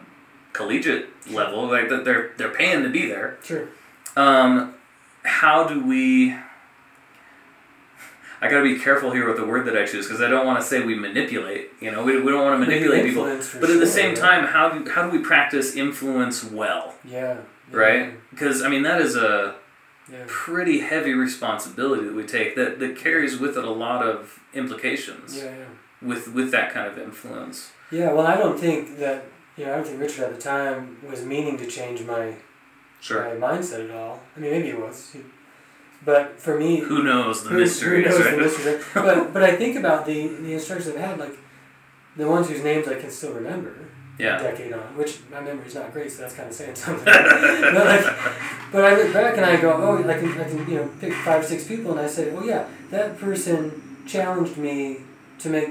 [0.52, 3.70] collegiate level like that they're they're paying to be there Sure.
[4.18, 4.74] um,
[5.24, 6.36] how do we
[8.44, 10.60] I gotta be careful here with the word that I choose because I don't want
[10.60, 11.70] to say we manipulate.
[11.80, 13.26] You know, we, we don't want to manipulate people.
[13.26, 17.38] But at the same time, how do how do we practice influence well, Yeah.
[17.72, 17.78] yeah.
[17.78, 18.30] right?
[18.32, 19.56] Because I mean that is a
[20.12, 20.24] Yeah.
[20.28, 25.38] pretty heavy responsibility that we take that that carries with it a lot of implications
[25.38, 25.44] Yeah.
[25.44, 25.66] Yeah.
[26.10, 27.72] with with that kind of influence.
[27.92, 29.26] Yeah, well, I don't think that
[29.58, 29.74] you know.
[29.74, 32.34] I don't think Richard at the time was meaning to change my
[33.02, 33.22] Sure.
[33.24, 34.20] my mindset at all.
[34.36, 35.26] I mean, maybe he was, He-
[36.04, 38.64] but for me, Who knows the who- mysteries, who knows right?
[38.64, 38.84] the right?
[39.08, 41.36] but but I think about the the instructors I've had, like
[42.18, 43.70] the ones whose names I can still remember
[44.20, 44.38] a Yeah.
[44.42, 47.06] decade on, which my memory's not great, so that's kind of saying something.
[47.06, 48.06] but like,
[48.72, 51.14] but I look back and I go, oh, I can I can you know pick
[51.14, 53.60] five or six people, and I say, oh yeah, that person
[54.08, 54.78] challenged me
[55.40, 55.70] to make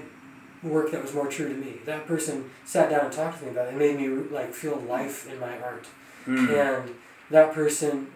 [0.63, 1.73] work that was more true to me.
[1.87, 4.77] That person sat down and talked to me about it and made me like feel
[4.97, 5.87] life in my art.
[6.27, 6.49] Mm.
[6.51, 6.95] And
[7.31, 8.09] that person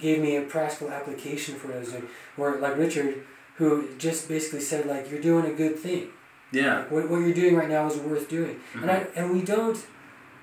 [0.00, 2.08] gave me a practical application for what I was doing.
[2.36, 3.24] Or like Richard,
[3.56, 6.08] who just basically said like, you're doing a good thing.
[6.52, 6.78] Yeah.
[6.78, 8.60] Like, what, what you're doing right now is worth doing.
[8.74, 9.10] And I Mhm.
[9.16, 9.78] and we don't.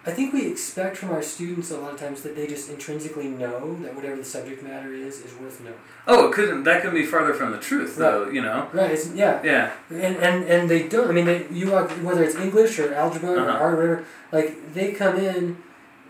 [0.03, 3.27] I think we expect from our students a lot of times that they just intrinsically
[3.27, 5.75] know that whatever the subject matter is is worth knowing.
[6.07, 6.63] Oh, it couldn't.
[6.63, 8.27] That could be farther from the truth, though.
[8.27, 8.67] You know.
[8.73, 8.89] Right?
[8.91, 9.39] It's, yeah.
[9.43, 9.71] Yeah.
[9.91, 11.07] And, and and they don't.
[11.09, 13.63] I mean, they, you walk whether it's English or algebra or Uh-huh.
[13.63, 14.05] art or whatever.
[14.31, 15.57] Like they come in,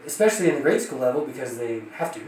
[0.06, 2.22] especially in the grade school level because they have to.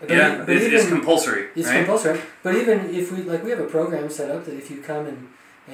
[0.00, 0.38] But yeah.
[0.38, 1.76] but It's, it's even- compulsory, It's right?
[1.78, 2.20] compulsory.
[2.42, 5.06] But even if we like, we have a program set up that if you come
[5.06, 5.28] and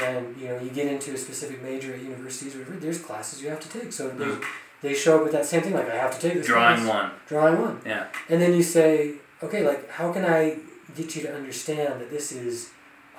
[0.06, 3.42] and you know you get into a specific major at universities or whatever, there's classes
[3.42, 3.92] you have to take.
[3.92, 4.44] So they Mhm.
[4.82, 6.88] they show up with that same thing like I have to take this Drawing class.
[6.96, 7.10] one.
[7.26, 7.80] Drawing one.
[7.84, 8.04] Yeah.
[8.28, 10.58] And then you say, okay, like how can I
[10.96, 12.70] get you to understand that this is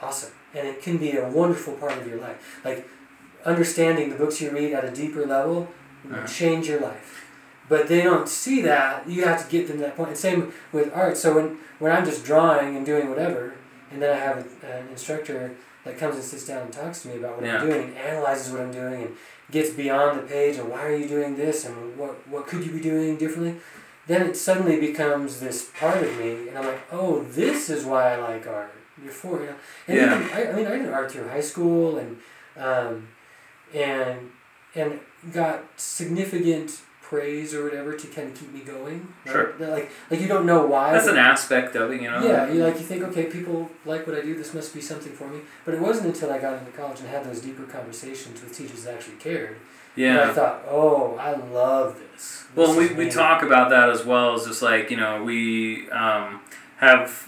[0.01, 2.59] awesome and it can be a wonderful part of your life.
[2.63, 2.87] Like
[3.45, 5.67] understanding the books you read at a deeper level
[6.03, 6.27] will Uh-huh.
[6.27, 7.09] change your life.
[7.71, 9.07] But they don't see that.
[9.07, 10.09] You have to get them to that point.
[10.09, 11.15] And same with art.
[11.15, 11.47] So when,
[11.79, 13.53] when I'm just drawing and doing whatever,
[13.91, 15.55] and then I have a, an instructor
[15.85, 17.61] that comes and sits down and talks to me about what Yeah.
[17.61, 19.15] I'm doing, and analyzes what I'm doing, and
[19.55, 22.71] gets beyond the page and why are you doing this and what what could you
[22.73, 23.55] be doing differently,
[24.07, 28.03] then it suddenly becomes this part of me, and I'm like, oh, this is why
[28.13, 28.73] I like art.
[29.01, 29.55] Before, you know,
[29.87, 30.19] and Yeah.
[30.19, 32.11] even, I, I mean, I did art through high school, and
[32.57, 33.07] um,
[33.73, 34.31] and
[34.75, 34.99] and
[35.39, 36.81] got significant
[37.11, 39.13] praise or whatever to kind of keep me going.
[39.25, 39.33] right?
[39.33, 39.53] Sure.
[39.59, 40.93] Like like you don't know why.
[40.93, 42.25] That's an aspect of it, you know.
[42.25, 44.33] yeah, you like you think okay, people like what I do.
[44.33, 45.41] This must be something for me.
[45.65, 48.85] But it wasn't until I got into college and had those deeper conversations with teachers
[48.85, 49.57] that actually cared.
[49.97, 52.45] that I thought, oh, I love this.
[52.55, 56.39] Well, we, we talk about that as well as just like, you know, we um,
[56.77, 57.27] have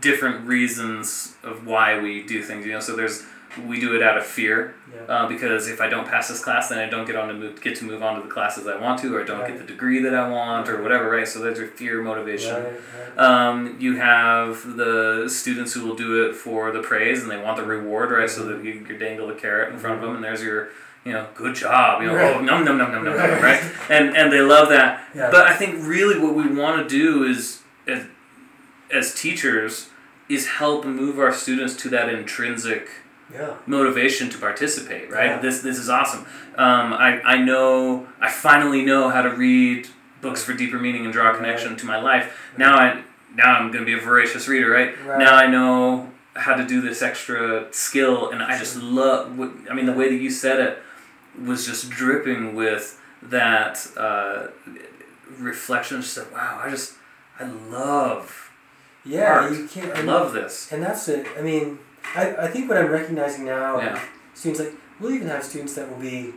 [0.00, 2.80] different reasons of why we do things, you know.
[2.80, 3.22] So there's,
[3.66, 5.02] we do it out of fear Yeah.
[5.12, 7.60] uh, because if I don't pass this class, then I don't get on to move,
[7.60, 9.48] get to move on to the classes I want to, or I don't Right.
[9.48, 11.26] get the degree that I want, or whatever, right?
[11.28, 12.54] So there's your fear motivation.
[12.54, 12.72] Right,
[13.16, 13.18] right.
[13.18, 17.56] Um, you have the students who will do it for the praise and they want
[17.56, 18.28] the reward, right?
[18.30, 20.68] So that you, you dangle the carrot in front of them, and there's your,
[21.04, 22.34] you know, good job, you know, Right.
[22.36, 23.42] oh, num num num num num, Right.
[23.42, 23.62] right?
[23.90, 25.04] And and they love that.
[25.14, 25.30] Yeah.
[25.30, 28.04] But I think really what we want to do is, as,
[28.90, 29.88] as teachers,
[30.28, 32.88] is help move our students to that intrinsic
[33.34, 33.56] yeah.
[33.66, 35.30] motivation to participate, right?
[35.30, 35.38] Yeah.
[35.40, 36.20] This this is awesome.
[36.56, 39.88] Um, I, I know I finally know how to read
[40.22, 42.26] books for deeper meaning and draw a connection to my life.
[42.56, 43.02] Now I
[43.34, 44.94] now I'm gonna be a voracious reader, right?
[45.04, 45.18] Right.
[45.18, 49.38] Now I know how to do this extra skill, and I just love.
[49.70, 50.78] I mean, the way that you said it
[51.44, 54.48] was just dripping with that uh,
[55.38, 56.00] reflection.
[56.00, 56.94] Just like, wow, I just
[57.38, 58.50] I love
[59.04, 59.52] Yeah, art.
[59.52, 59.92] you can't.
[59.92, 60.72] I love this.
[60.72, 61.26] And that's it.
[61.38, 61.78] I mean,
[62.14, 64.00] I, I think what I'm recognizing now, Yeah.
[64.34, 66.32] students like we'll even have students that will be,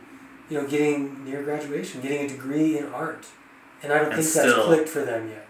[0.48, 3.26] you know, getting near graduation, getting a degree in art,
[3.82, 5.46] and I don't And think that's clicked for them yet.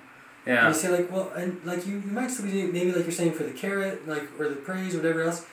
[0.46, 0.68] And Yeah.
[0.68, 3.12] you say like, well, and like you, you might still be doing maybe like you're
[3.12, 5.46] saying for the carrot, like or the praise or whatever else,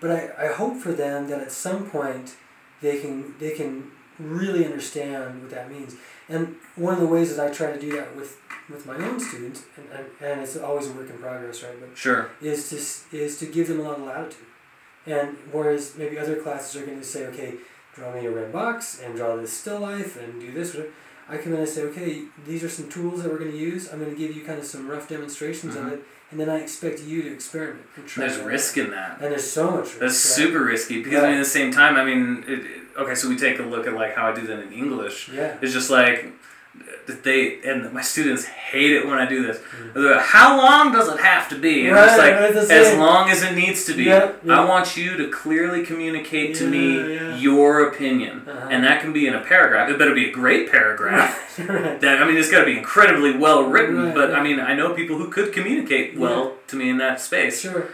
[0.00, 2.36] but I, I hope for them that at some point
[2.80, 5.94] they can they can really understand what that means.
[6.28, 9.20] And one of the ways that I try to do that with with my own
[9.20, 11.78] students, and, and, and it's always a work in progress, right?
[11.78, 12.30] But Sure.
[12.42, 14.44] is to is to give them a lot of latitude,
[15.06, 17.54] and whereas maybe other classes are going to say, okay,
[17.94, 20.74] draw me a red box and draw this still life and do this.
[20.74, 20.92] Whatever.
[21.28, 23.92] I come in and say, okay, these are some tools that we're going to use.
[23.92, 25.86] I'm going to give you kind of some rough demonstrations Mhm.
[25.86, 27.84] of it, and then I expect you to experiment.
[28.16, 28.84] There's risk out.
[28.84, 29.12] in that.
[29.20, 29.98] and there's so much risk.
[30.00, 30.46] That's right?
[30.46, 33.36] super risky because I mean, at the same time, I mean, it- okay, so we
[33.36, 35.28] take a look at like how I do that in English.
[35.28, 35.56] Yeah.
[35.62, 36.32] It's just like
[37.22, 39.58] they and my students hate it when I do this.
[39.94, 39.94] Mm.
[40.14, 41.86] Like, How long does it have to be?
[41.86, 44.04] And Right, it's like right, as long as it needs to be.
[44.04, 44.60] Yeah, yeah.
[44.60, 47.36] I want you to clearly communicate to Yeah, me yeah.
[47.36, 48.68] your opinion, Uh-huh.
[48.70, 49.88] and that can be in a paragraph.
[49.88, 51.58] It better be a great paragraph.
[51.68, 52.00] right.
[52.00, 54.12] That I mean, it's got to be incredibly well written.
[54.12, 57.60] But I mean, I know people who could communicate well to me in that space.
[57.60, 57.86] Sure.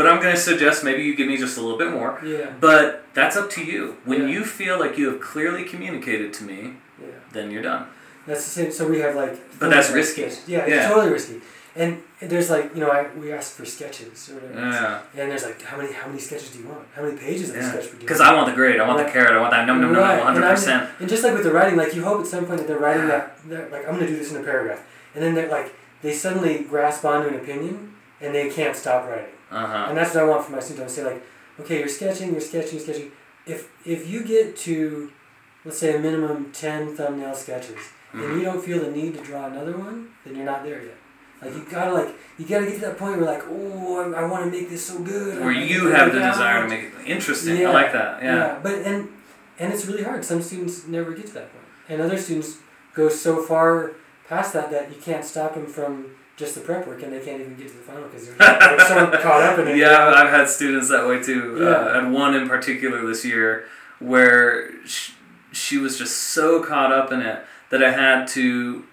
[0.00, 2.18] But I'm going to suggest maybe you give me just a little bit more.
[2.24, 2.52] Yeah.
[2.58, 3.98] But that's up to you.
[4.06, 4.28] When Yeah.
[4.34, 6.58] you feel like you have clearly communicated to me,
[6.98, 7.08] Yeah.
[7.32, 7.84] then you're done.
[8.26, 8.70] That's the same.
[8.72, 9.34] So we have like.
[9.60, 10.22] But that's risky.
[10.22, 10.74] Yeah, Yeah.
[10.76, 11.38] it's totally risky.
[11.76, 14.60] And there's like you know I we ask for sketches or whatever.
[14.74, 15.20] Yeah.
[15.22, 16.84] And there's like how many how many sketches do you want?
[16.96, 17.70] How many pages of the Yeah.
[17.72, 18.20] sketch would you Because?
[18.28, 18.78] I want the grade.
[18.80, 19.32] I want the carrot.
[19.38, 20.16] I want that num num num Right.
[20.18, 20.88] num And 100%.
[21.00, 23.06] And just like with the writing, like you hope at some point that they're writing
[23.12, 24.80] that, they're like I'm gonna do this in a paragraph,
[25.14, 25.68] and then they're like
[26.02, 27.74] they suddenly grasp onto an opinion
[28.22, 29.34] and they can't stop writing.
[29.50, 29.86] Uh huh.
[29.88, 30.92] And that's what I want from my students.
[30.92, 31.22] I say like,
[31.60, 33.10] okay, you're sketching, you're sketching, you're sketching.
[33.46, 35.10] If if you get to,
[35.64, 37.78] let's say a minimum ten thumbnail sketches,
[38.12, 38.36] and Mhm.
[38.38, 40.96] you don't feel the need to draw another one, then you're not there yet.
[41.42, 42.08] Like you gotta like
[42.38, 44.84] you gotta get to that point where like, oh, I, I want to make this
[44.86, 45.40] so good.
[45.40, 47.56] Where you have the desire to make it interesting.
[47.56, 47.70] Yeah.
[47.70, 48.22] I like that.
[48.22, 48.58] Yeah.
[48.62, 49.08] But and
[49.58, 50.24] and it's really hard.
[50.24, 52.58] Some students never get to that point, and other students
[52.94, 53.92] go so far
[54.28, 57.40] past that that you can't stop them from just the prep work, and they can't
[57.40, 59.76] even get to the final because they're, they're so caught up in it.
[59.76, 61.58] Yeah, I've had students that way too.
[61.60, 61.98] Uh, Yeah.
[61.98, 63.66] and one in particular this year
[64.00, 65.12] where she,
[65.52, 68.84] she was just so caught up in it that I had to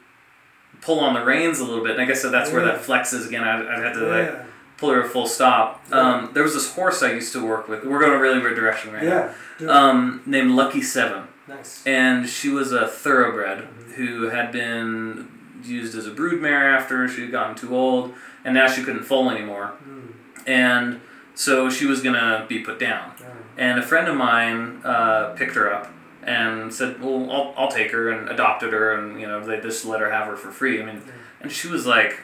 [0.81, 1.93] pull on the reins a little bit.
[1.93, 2.73] And I guess so that's where Yeah.
[2.73, 3.43] that flexes again.
[3.43, 4.45] I, I had to like
[4.77, 5.83] pull her a full stop.
[5.89, 5.99] Yeah.
[5.99, 7.83] Um, there was this horse I used to work with.
[7.85, 9.33] We're going a really weird direction right Yeah.
[9.59, 9.71] Now.
[9.89, 11.81] Um, named Lucky Seven, nice.
[11.87, 13.93] and she was a thoroughbred Mhm.
[13.95, 15.29] who had been
[15.63, 19.29] used as a broodmare after she had gotten too old, and now she couldn't foal
[19.29, 20.13] anymore, Mm.
[20.45, 21.01] and
[21.35, 23.11] so she was gonna be put down.
[23.57, 25.91] And a friend of mine uh, picked her up
[26.23, 29.85] and said, "Well, I'll, I'll take her," and adopted her, and you know they just
[29.85, 30.81] let her have her for free.
[30.81, 31.01] I mean,
[31.41, 32.19] and she was like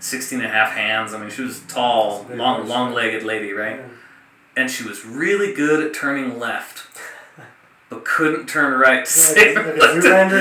[0.00, 1.14] 16 and a half hands.
[1.14, 3.80] I mean, she was tall, long, long-legged lady, right?
[4.56, 6.91] And she was really good at turning left,
[7.92, 9.76] but couldn't turn right to Yeah, save her.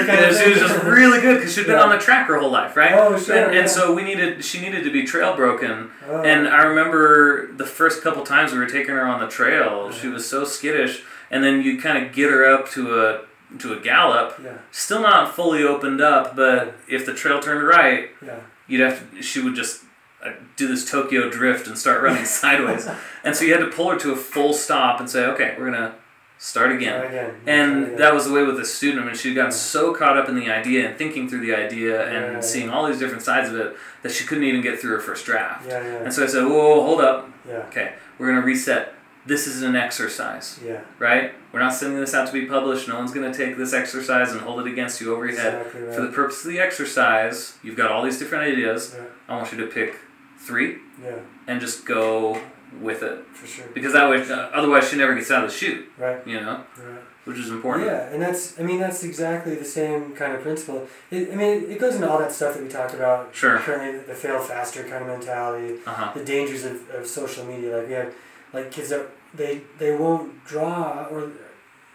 [0.05, 1.83] kind she was just really good because she'd been Yeah.
[1.83, 2.93] on the track her whole life, right?
[2.93, 3.59] Oh, sure, And, yeah.
[3.61, 5.91] and so we needed, she needed to be trail broken.
[6.09, 6.21] Oh.
[6.21, 10.07] And I remember the first couple times we were taking her on the trail, she
[10.07, 11.03] was so skittish.
[11.29, 13.21] And then you kind of get her up to a
[13.59, 18.09] to a gallop, yeah, still not fully opened up, but if the trail turned right,
[18.25, 18.39] yeah.
[18.65, 19.83] you'd have to, she would just
[20.25, 22.87] uh, do this Tokyo drift and start running sideways.
[23.25, 25.65] And so you had to pull her to a full stop and say, okay, we're
[25.69, 25.95] gonna
[26.43, 26.99] start again.
[26.99, 27.36] Try again.
[27.45, 27.95] And again.
[27.97, 29.04] that was the way with the student.
[29.04, 29.49] I mean, she got Yeah.
[29.51, 32.39] so caught up in the idea and thinking through the idea and Yeah.
[32.41, 35.23] seeing all these different sides of it that she couldn't even get through her first
[35.25, 35.67] draft.
[35.67, 37.30] Yeah, yeah, And so I said, whoa, hold up.
[37.47, 38.95] yeah, Okay, we're going to reset.
[39.23, 40.80] This is an exercise, yeah.
[40.97, 41.34] right?
[41.51, 42.88] We're not sending this out to be published.
[42.88, 45.54] No one's going to take this exercise and hold it against you over your head.
[45.62, 45.93] Exactly right.
[45.95, 48.95] For the purpose of the exercise, you've got all these different ideas.
[48.97, 49.93] yeah, I want you to pick
[50.39, 52.41] three yeah, and just go
[52.79, 53.25] with it.
[53.34, 53.65] for sure.
[53.73, 56.63] Because that way, uh, otherwise, she never gets out of the chute, Right, you know,
[56.77, 56.99] right.
[57.25, 57.88] which is important.
[57.88, 60.88] Yeah, and that's I mean that's exactly the same kind of principle.
[61.10, 63.57] It, I mean it goes into all that stuff that we talked about Sure.
[63.60, 66.12] currently the fail faster kind of mentality, Uh huh.
[66.15, 67.77] the dangers of, of social media.
[67.77, 68.13] Like we have
[68.53, 71.29] like kids that they they won't draw or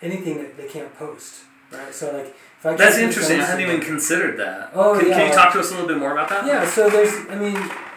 [0.02, 1.44] anything that they can't post.
[1.72, 1.92] Right?
[1.94, 2.26] So like
[2.58, 3.40] if I That's interesting.
[3.40, 4.70] I hadn't even considered that.
[4.74, 6.46] Oh, can, yeah, can you talk to us a little bit more about that?
[6.46, 7.52] Yeah, so there's, I mean,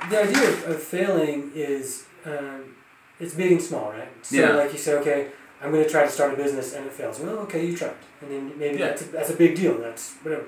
[0.10, 2.76] the idea of, of failing is, um,
[3.20, 4.08] it's big and small, right?
[4.22, 4.54] So Yeah.
[4.54, 5.28] like you say, okay,
[5.62, 7.20] I'm going to try to start a business and it fails.
[7.20, 7.96] Well, okay, you tried.
[8.22, 8.88] And then maybe Yeah.
[8.90, 10.44] that's, a, that's a big deal, that's whatever.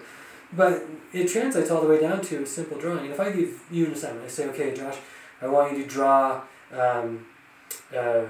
[0.53, 2.99] But it translates all the way down to a simple drawing.
[3.05, 4.97] And if I give you an assignment, I say, okay, Josh,
[5.41, 6.41] I want you to draw
[6.73, 7.25] um,
[7.95, 8.23] uh,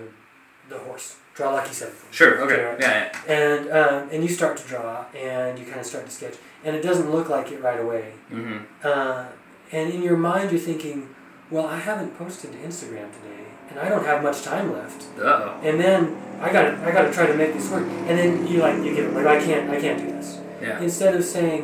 [0.69, 1.17] the horse.
[1.33, 1.95] Draw Lucky Seven.
[2.11, 2.41] Sure.
[2.41, 2.57] Okay.
[2.79, 3.09] Yeah.
[3.27, 3.33] yeah.
[3.33, 6.35] And, um, and you start to draw and you kind of start to sketch.
[6.63, 8.13] And it doesn't look like it right away.
[8.31, 8.57] Mm-hmm.
[8.83, 9.25] Uh,
[9.71, 11.09] and in your mind, you're thinking,
[11.51, 15.03] well, I haven't posted to Instagram today, and I don't have much time left.
[15.19, 15.59] Uh oh.
[15.63, 17.83] And then I got I got to try to make this work.
[18.07, 20.39] And then you like you get like I can't I can't do this.
[20.61, 20.79] Yeah.
[20.81, 21.61] Instead of saying,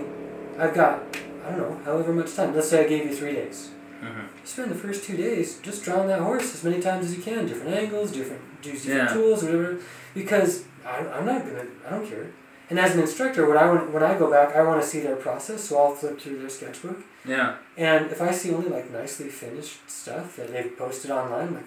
[0.59, 1.01] I've got
[1.45, 2.53] I don't know however much time.
[2.55, 3.71] Let's say I gave you three days.
[4.03, 4.19] Mm-hmm.
[4.19, 7.23] You spend the first two days just drawing that horse as many times as you
[7.23, 9.13] can, different angles, different use different Yeah.
[9.15, 9.79] tools, whatever.
[10.13, 12.27] Because I, I'm not gonna I don't care.
[12.69, 14.99] And as an instructor, when I want, when I go back, I want to see
[14.99, 16.99] their process, so I'll flip through their sketchbook.
[17.25, 17.55] Yeah.
[17.77, 21.63] And if I see only like nicely finished stuff that they've posted online, like,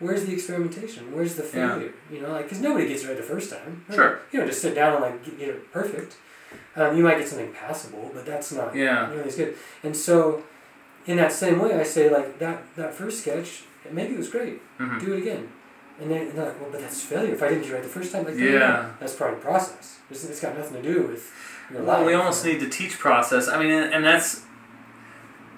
[0.00, 1.14] where's the experimentation?
[1.14, 1.50] Where's the Yeah.
[1.74, 1.92] failure?
[2.10, 3.84] You know, like, because nobody gets it right the first time.
[3.90, 4.20] Sure.
[4.32, 6.16] You don't just sit down and like get, get it perfect.
[6.76, 9.08] Um, you might get something passable, but that's not Yeah.
[9.08, 9.56] nearly as good.
[9.82, 10.42] And so,
[11.06, 14.60] in that same way, I say like that that first sketch, maybe it was great.
[14.78, 14.98] Mm-hmm.
[15.04, 15.48] Do it again.
[16.00, 17.32] And then and they're like, well, but that's failure.
[17.34, 18.90] If I didn't it right the first time, like, Yeah.
[18.98, 19.98] that's part of the process.
[20.10, 21.32] It's, it's got nothing to do with
[21.70, 22.06] your Well, life.
[22.06, 23.48] we almost need to teach process.
[23.48, 24.42] I mean, and, and that's.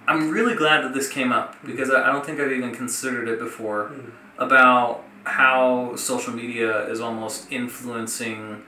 [0.08, 3.28] I'm really glad that this came up because I, I don't think I've even considered
[3.28, 4.10] it before Mm.
[4.38, 8.62] about how social media is almost influencing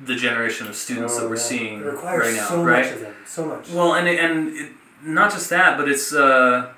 [0.00, 1.42] the generation of students Oh, that we're yeah.
[1.42, 3.00] seeing It requires right now, so right?
[3.02, 3.08] much.
[3.26, 3.70] So much.
[3.70, 4.72] Well, and it, and it,
[5.04, 6.72] not just that, but it's uh,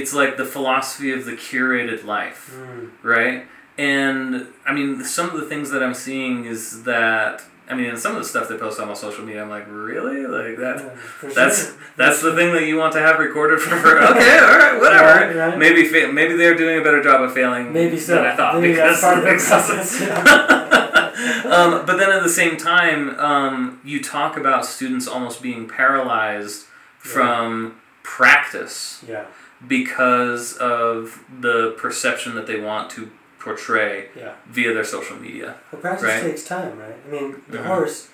[0.00, 2.90] it's like the philosophy of the curated life, Mm.
[3.02, 3.46] right?
[3.76, 8.12] And I mean, some of the things that I'm seeing is that I mean, some
[8.16, 10.76] of the stuff they post on my social media, I'm like, really, like that.
[11.22, 11.74] Yeah, That's sure.
[12.00, 13.74] that's the thing that you want to have recorded for.
[14.12, 15.12] okay, all right, whatever.
[15.26, 15.58] Right, right.
[15.58, 18.14] Maybe fa- maybe they're doing a better job of failing Maybe so.
[18.14, 20.00] than I thought Maybe because part of the because- process.
[20.00, 21.44] Yeah.
[21.56, 26.64] um, but then at the same time, um, you talk about students almost being paralyzed
[26.98, 29.26] from practice yeah,
[29.66, 34.34] because of the perception that they want to portray yeah.
[34.48, 35.56] via their social media.
[35.72, 36.22] Well, practice Right.
[36.22, 36.94] takes time, right?
[37.06, 37.64] I mean, the Mhm.
[37.64, 38.08] horse.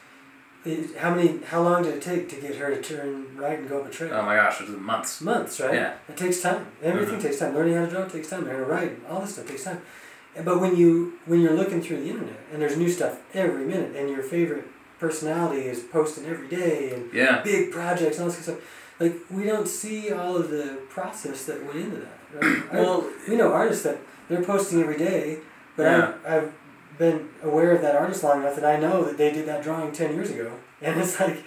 [0.64, 1.40] It, how many?
[1.46, 3.90] How long did it take to get her to turn right and go up a
[3.90, 4.14] trail?
[4.14, 5.20] Oh my gosh, it was months.
[5.20, 5.74] Months, right?
[5.74, 5.92] Yeah.
[6.08, 6.66] It takes time.
[6.82, 7.22] Everything Mhm.
[7.22, 7.54] takes time.
[7.54, 8.44] Learning how to draw takes time.
[8.46, 9.82] Learning how to write, all this stuff takes time.
[10.42, 13.94] But when you when you're looking through the internet and there's new stuff every minute,
[13.94, 14.64] and your favorite
[14.98, 17.42] personality is posting every day, and Yeah.
[17.42, 20.78] big projects and all this kind of stuff, like we don't see all of the
[20.88, 22.18] process that went into that.
[22.42, 22.62] Right?
[22.72, 25.38] I- Well, we know artists that they're posting every day,
[25.76, 26.12] but Yeah.
[26.26, 26.52] I've, I've
[26.98, 29.92] been aware of that artist long enough that I know that they did that drawing
[29.92, 30.52] ten years ago,
[30.82, 31.42] and it's like,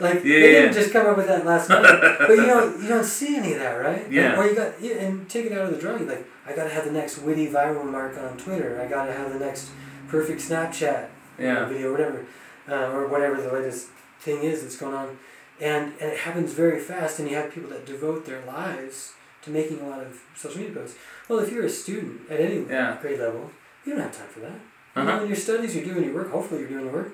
[0.00, 0.60] like Yeah, they yeah.
[0.62, 1.82] didn't just come up with that last night.
[2.18, 4.10] but you don't you don't see any of that, right?
[4.10, 4.38] Yeah.
[4.38, 6.06] Or you got yeah, and take it out of the drawing.
[6.08, 8.80] Like I gotta have the next witty viral mark on Twitter.
[8.80, 9.70] I gotta have the next
[10.08, 11.66] perfect Snapchat yeah.
[11.66, 12.24] video, whatever,
[12.68, 13.88] uh, or whatever the latest
[14.20, 15.18] thing is that's going on,
[15.60, 17.18] and and it happens very fast.
[17.18, 20.74] And you have people that devote their lives to making a lot of social media
[20.74, 20.96] posts.
[21.28, 22.96] Well, if you're a student at any Yeah.
[23.00, 23.50] grade level,
[23.84, 24.50] you don't have time for that.
[24.52, 25.04] You Uh-huh.
[25.16, 26.30] know, in your studies, you're doing your work.
[26.30, 27.12] Hopefully, you're doing your work,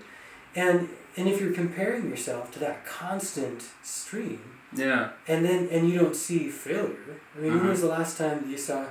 [0.55, 4.41] and and if you're comparing yourself to that constant stream,
[4.73, 5.11] Yeah.
[5.29, 7.17] and then and you don't see failure.
[7.37, 7.61] I mean, Mhm.
[7.61, 8.87] when was the last time you saw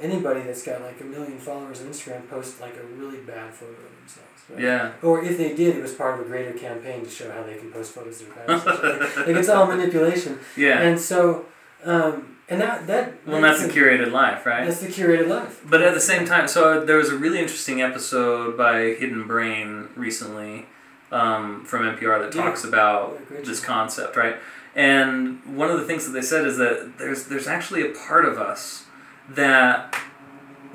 [0.00, 3.72] anybody that's got like a million followers on Instagram post like a really bad photo
[3.72, 4.31] of themselves?
[4.50, 4.60] Right?
[4.62, 4.92] Yeah.
[5.02, 7.56] Or if they did, it was part of a greater campaign to show how they
[7.56, 8.66] can post photos of their past.
[8.66, 10.38] like, it's all manipulation.
[10.56, 10.80] Yeah.
[10.80, 11.46] And so,
[11.84, 14.66] um, and that that Well, that's the curated life, right?
[14.66, 15.62] That's the curated life.
[15.64, 19.88] But at the same time, so there was a really interesting episode by Hidden Brain
[19.96, 20.66] recently
[21.10, 22.42] um, from NPR that Yeah.
[22.44, 24.36] talks about Yeah, this concept, right?
[24.74, 28.24] And one of the things that they said is that there's there's actually a part
[28.24, 28.84] of us
[29.30, 29.94] that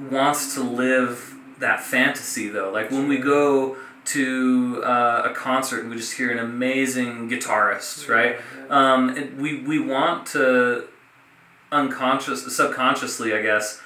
[0.09, 2.72] wants to live that fantasy though.
[2.72, 8.08] Like when we go to uh, a concert and we just hear an amazing guitarist,
[8.08, 8.38] right?
[8.70, 10.88] Um, and we we want to
[11.72, 13.82] unconscious, subconsciously, I guess,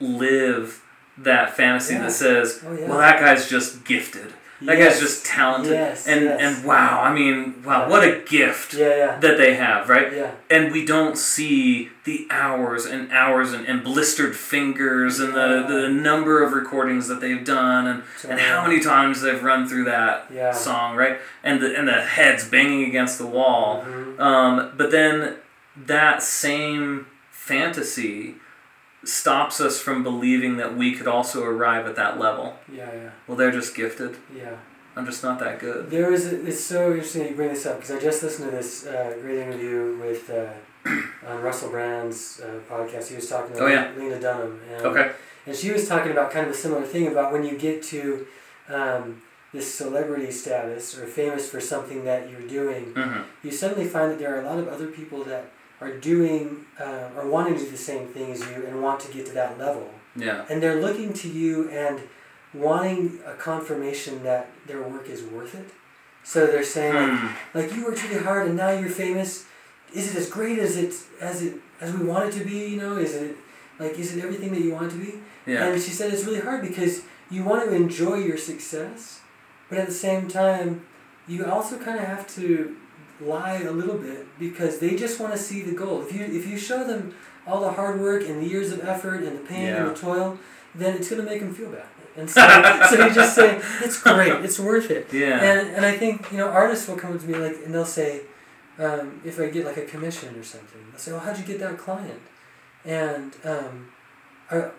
[0.00, 0.82] live
[1.18, 2.02] that fantasy Yeah.
[2.02, 2.88] that says, Oh, yeah.
[2.88, 4.34] "Well, that guy's just gifted.
[4.66, 4.94] That Yes.
[4.94, 6.38] guy's just talented." Yes, and yes.
[6.40, 9.18] and wow, I mean, wow, what a gift Yeah, yeah.
[9.20, 10.12] that they have, right?
[10.12, 10.30] Yeah.
[10.50, 15.88] and we don't see the hours and hours and, and blistered fingers and the, the
[15.88, 20.26] number of recordings that they've done and, and how many times they've run through that
[20.32, 20.52] Yeah.
[20.52, 24.20] song right and the and the heads banging against the wall Mhm.
[24.20, 25.36] um, but then
[25.76, 28.34] that same fantasy
[29.08, 33.36] stops us from believing that we could also arrive at that level Yeah, yeah, well
[33.36, 34.56] they're just gifted yeah.
[34.96, 36.26] i'm just not that good There is.
[36.32, 39.16] a, it's so interesting you bring this up because I just listened to this uh,
[39.20, 40.50] great interview with uh,
[41.28, 43.08] on Russell Brand's uh, podcast.
[43.08, 43.90] He was talking to Oh, yeah.
[43.96, 45.12] Lena Dunham, and, okay
[45.46, 48.26] and she was talking about kind of a similar thing about when you get to
[48.68, 49.20] um,
[49.52, 54.18] this celebrity status or famous for something that you're doing, hmm you suddenly find that
[54.18, 55.44] there are a lot of other people that
[55.84, 56.42] are doing
[56.84, 59.34] uh, or wanting to do the same thing as you and want to get to
[59.40, 59.86] that level.
[60.26, 61.96] yeah And they're looking to you and
[62.66, 65.68] wanting a confirmation that their work is worth it.
[66.32, 67.26] So they're saying like, Hmm.
[67.58, 69.30] like you worked really hard and now you're famous.
[69.98, 70.92] Is it as great as it
[71.30, 71.54] as it
[71.84, 72.58] as we want it to be?
[72.72, 73.32] You know, is it
[73.82, 75.12] like is it everything that you want it to be?
[75.52, 76.94] yeah And she said it's really hard because
[77.34, 79.20] you want to enjoy your success,
[79.68, 80.70] but at the same time,
[81.30, 82.76] you also kind of have to
[83.20, 86.02] lie a little bit because they just want to see the goal.
[86.02, 87.14] If you if you show them
[87.46, 90.38] all the hard work and the years of effort and the pain and the toil,
[90.74, 91.86] then it's gonna make them feel bad.
[92.16, 92.40] And so,
[92.90, 95.12] so you just say it's great, it's worth it.
[95.12, 97.74] yeah And and I think you know artists will come up to me like and
[97.74, 98.22] they'll say,
[98.78, 101.60] um, if I get like a commission or something, they'll say, "Well, how'd you get
[101.60, 102.20] that client?"
[102.84, 103.92] And um,
[104.50, 104.70] I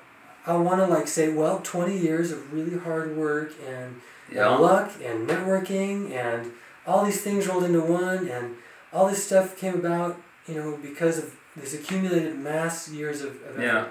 [0.45, 4.61] I want to like say, well, twenty years of really hard work and, yeah and
[4.61, 6.51] luck and networking and
[6.87, 8.55] all these things rolled into one and
[8.93, 10.17] all this stuff came about,
[10.47, 13.87] you know, because of this accumulated mass years of, of Yeah.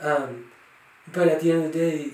[0.00, 0.22] effort.
[0.22, 0.44] Um,
[1.12, 2.10] but at the end of the day,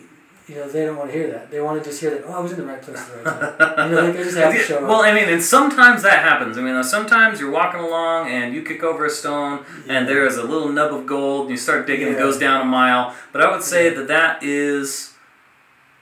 [0.47, 1.51] you know, they don't want to hear that.
[1.51, 3.31] They want to just hear that, oh, I was in the right place at the
[3.31, 3.91] right time.
[3.91, 5.07] you know, like I just have to show well, up.
[5.07, 6.59] I mean, and sometimes that happens.
[6.59, 10.37] I mean, sometimes you're walking along and you kick over a stone and there is
[10.39, 13.15] a little nub of gold and you start digging, and it goes down a mile.
[13.33, 13.95] But I would say Yeah.
[14.01, 15.13] that that is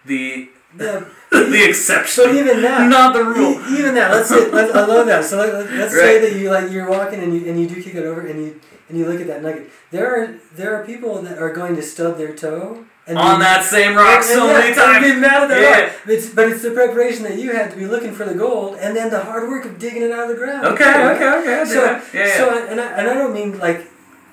[0.07, 0.49] the
[0.79, 3.53] Yeah, the exception, but even that, not the rule.
[3.53, 5.25] E- even that, let's say, let, I love that.
[5.25, 6.01] So let, let's Right.
[6.01, 8.39] say that you like you're walking and you and you do kick it over and
[8.45, 9.71] you and you look at that nugget.
[9.91, 13.45] There are there are people that are going to stub their toe and On be-
[13.45, 15.05] that same rock and- so and yeah, many and times.
[15.15, 15.81] be mad at that Yeah.
[15.85, 15.93] rock.
[16.05, 18.77] But it's, but it's the preparation that you had to be looking for the gold
[18.79, 20.67] and then the hard work of digging it out of the ground.
[20.67, 21.01] Okay, too.
[21.01, 21.65] okay, okay.
[21.65, 22.37] So, yeah, yeah.
[22.37, 23.87] so and I, and I don't mean like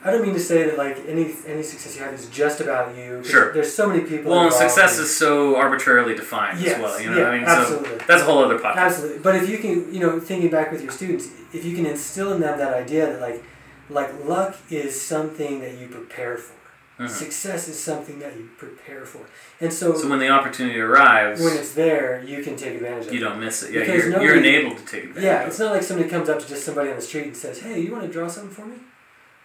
[0.06, 2.95] I don't mean to say that like any any success you have is just about
[2.95, 3.24] you.
[3.24, 3.51] Sure.
[3.53, 4.32] There's so many people.
[4.32, 7.01] well, success and- is so arbitrarily defined Yes, as well.
[7.01, 7.47] You know yeah, what I mean?
[7.47, 7.89] absolutely.
[7.99, 8.76] So that's a whole other podcast.
[8.76, 11.86] Absolutely, but if you can, you know, thinking back with your students, if you can
[11.88, 13.43] instill in them that idea that like,
[13.89, 16.53] like luck is something that you prepare for.
[16.99, 17.10] Mhm.
[17.10, 19.20] Success is something that you prepare for,
[19.60, 23.12] and so, So when the opportunity arrives, when it's there, you can take advantage of
[23.12, 23.16] it.
[23.16, 23.74] you don't miss it.
[23.74, 25.24] Yeah, Because you're, nobody- you're enabled to take advantage.
[25.24, 27.60] Yeah, it's not like somebody comes up to just somebody on the street and says,
[27.60, 28.78] "Hey, you want to draw something for me?"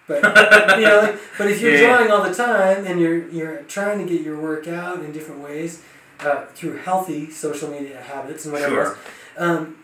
[0.07, 0.23] But
[0.79, 3.99] you know, like, but if you're Yeah, drawing all the time and you're you're trying
[3.99, 5.83] to get your work out in different ways
[6.21, 8.87] uh, through healthy social media habits and whatever, Sure.
[8.87, 8.99] else,
[9.39, 9.77] um,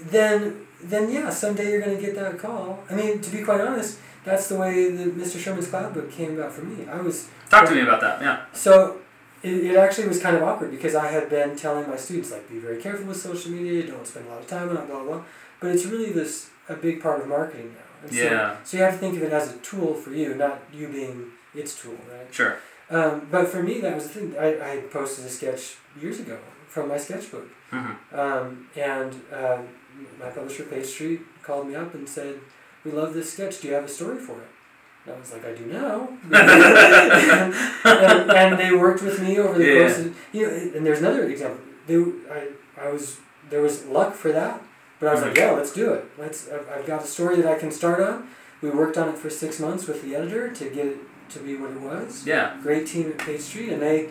[0.00, 2.82] then then yeah, someday you're gonna get that call.
[2.90, 5.38] I mean, to be quite honest, that's the way the Mr.
[5.38, 6.86] Sherman's Cloud Book came about for me.
[6.88, 8.20] I was Talk to me about that.
[8.22, 8.44] Yeah.
[8.52, 8.98] so
[9.42, 12.48] it, it actually was kind of awkward because I had been telling my students like
[12.48, 14.96] be very careful with social media, don't spend a lot of time on it, blah
[15.02, 15.22] blah blah.
[15.60, 17.76] But it's really this a big part of marketing.
[18.04, 18.56] And Yeah.
[18.64, 21.32] So you have to think of it as a tool for you, not you being
[21.54, 22.32] its tool, right?
[22.32, 22.56] Sure.
[22.90, 24.34] Um, but for me, that was the thing.
[24.38, 26.38] I, I posted a sketch years ago
[26.68, 29.60] from my sketchbook, hmm um, and um,
[30.20, 32.34] my publisher Page Street called me up and said,
[32.84, 33.60] "We love this sketch.
[33.60, 34.48] Do you have a story for it?"
[35.06, 39.58] And I was like, "I do now." and, and, and they worked with me over
[39.58, 39.78] the Yeah.
[39.78, 40.52] course of you know.
[40.76, 41.60] And there's another example.
[41.86, 41.96] They,
[42.30, 42.40] I,
[42.86, 43.18] I was
[43.50, 44.62] there was luck for that,
[45.04, 45.36] but I was like.
[45.36, 46.04] "Yeah, let's do it.
[46.18, 46.48] Let's.
[46.50, 48.28] I've, I've got a story that I can start on."
[48.62, 50.98] We worked on it for six months with the editor to get it
[51.30, 52.56] to be what it was Yeah.
[52.62, 54.08] great team at Page Street, and they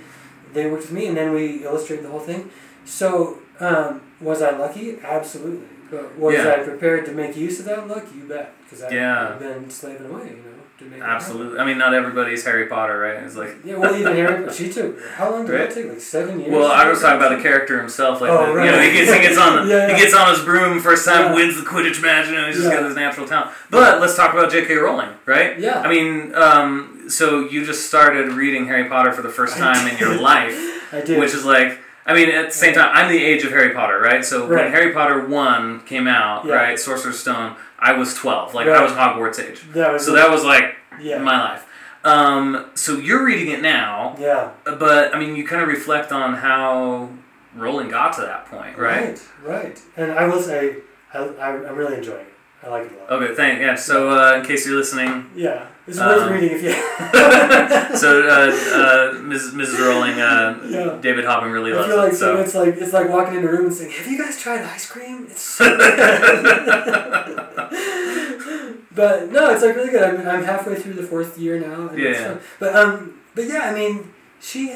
[0.53, 2.49] they worked with me, and then we illustrated the whole thing.
[2.85, 4.99] So um, was I lucky?
[5.03, 5.67] Absolutely.
[5.89, 6.53] But was Yeah.
[6.53, 8.05] I prepared to make use of that luck?
[8.15, 9.35] You bet, because I've Yeah.
[9.39, 11.01] been slaving away, you know, to make.
[11.01, 11.59] Absolutely.
[11.59, 13.23] I mean, not everybody's Harry Potter, right?
[13.23, 13.57] It's like.
[13.63, 15.69] Yeah, well, even Harry, she took how long did Right.
[15.69, 15.89] that take?
[15.89, 16.51] Like seven years.
[16.51, 18.21] Well, I was talking about the character himself.
[18.21, 18.65] Like, Oh, the, right.
[18.65, 19.95] you know, he gets, he gets on the, Yeah, yeah.
[19.95, 21.34] he gets on his broom first time, Yeah.
[21.36, 23.51] wins the Quidditch match, and he's just got his natural talent.
[23.69, 24.75] But let's talk about J.K.
[24.75, 25.57] Rowling, right?
[25.59, 25.79] Yeah.
[25.81, 29.97] I mean, um, so you just started reading Harry Potter for the first time in
[29.97, 30.57] your life.
[30.93, 31.19] I do.
[31.19, 31.79] which is like.
[32.05, 34.25] I mean, at the same time, I'm the age of Harry Potter, right?
[34.25, 36.53] So when Harry Potter one came out, Yeah.
[36.55, 38.53] right, Sorcerer's Stone, I was 12.
[38.53, 39.61] Like I was Hogwarts age.
[39.73, 41.67] that was So that was like yeah, my life.
[42.05, 46.34] Um, so you're reading it now, yeah, but I mean, you kind of reflect on
[46.36, 47.09] how
[47.55, 49.09] Rowling got to that point, right?
[49.09, 49.81] right, right.
[49.95, 50.77] And I will say,
[51.13, 52.32] I, I, I'm really enjoying it.
[52.64, 53.24] I like it a lot.
[53.24, 53.76] Okay, thank yeah.
[53.76, 56.72] So uh, in case you're listening, Yeah, it's worth Um, reading if you.
[57.97, 59.51] so uh, uh, Mrs.
[59.51, 59.80] Mrs.
[59.80, 60.97] Rowling, uh, Yeah.
[61.01, 62.18] David Habben really I loves feel like it.
[62.18, 64.61] So it's like it's like walking in a room and saying, "Have you guys tried
[64.61, 65.28] ice cream?
[65.30, 65.84] It's so good."
[68.95, 70.03] but no, it's like really good.
[70.03, 71.89] I'm, I'm halfway through the fourth year now.
[71.93, 72.38] It's Yeah.
[72.59, 74.70] But um, but yeah, I mean, she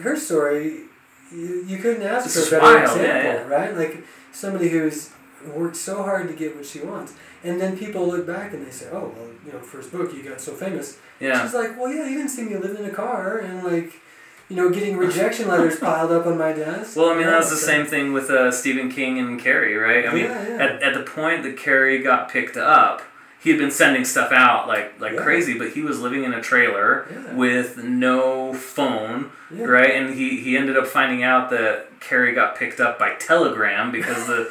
[0.00, 0.84] her story,
[1.32, 3.76] you, you couldn't ask This for a better yeah, example, right?
[3.76, 5.10] Like somebody who's
[5.54, 7.14] worked so hard to get what she wants,
[7.44, 10.22] and then people look back and they say, "Oh, well, you know, first book you
[10.22, 12.94] got so famous." yeah, She's like, well, yeah, you didn't see me living in a
[12.94, 13.94] car and like,
[14.50, 16.94] you know, getting rejection letters piled up on my desk.
[16.96, 19.76] well, I mean that was the So- same thing with uh, Stephen King and Carrie,
[19.76, 20.06] right?
[20.06, 20.62] I mean, Yeah, yeah.
[20.64, 23.02] at, at the point that Carrie got picked up,
[23.42, 25.22] he had been sending stuff out like like Yeah.
[25.22, 27.34] crazy, but he was living in a trailer Yeah.
[27.34, 29.64] with no phone, Yeah.
[29.64, 29.92] right?
[29.94, 34.26] And he, he ended up finding out that Carrie got picked up by telegram because
[34.26, 34.50] the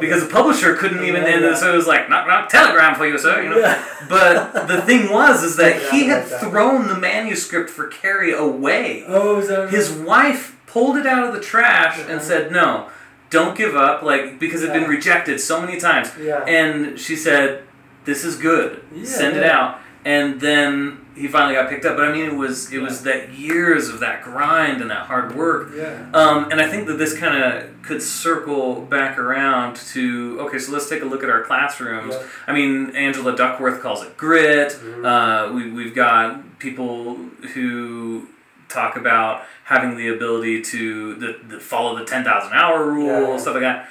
[0.00, 1.54] because the publisher couldn't even and yeah.
[1.54, 3.42] so it was like knock knock telegram for you, sir.
[3.42, 3.58] You know.
[3.58, 3.84] Yeah.
[4.08, 6.40] But the thing was is that Yeah, he had like that.
[6.40, 9.04] thrown the manuscript for Carrie away.
[9.06, 12.88] Oh, is that His wife pulled it out of the trash and said, "No,
[13.30, 16.10] don't give up," like because it had been rejected so many times.
[16.20, 16.44] Yeah.
[16.44, 17.62] And she said,
[18.04, 18.82] "This is good.
[19.04, 21.96] Send it out." And then he finally got picked up.
[21.96, 25.34] But I mean, it was it was that years of that grind and that hard
[25.34, 25.70] work.
[25.74, 26.10] yeah.
[26.12, 30.58] Um, and I think that this kind of could circle back around to okay.
[30.58, 32.14] So let's take a look at our classrooms.
[32.14, 32.26] Yeah.
[32.46, 34.72] I mean, Angela Duckworth calls it grit.
[34.72, 35.04] Mhm.
[35.04, 37.14] Uh, we we've got people
[37.54, 38.28] who
[38.68, 43.36] talk about having the ability to the, the follow the ten thousand hour rule Yeah.
[43.38, 43.88] stuff like that.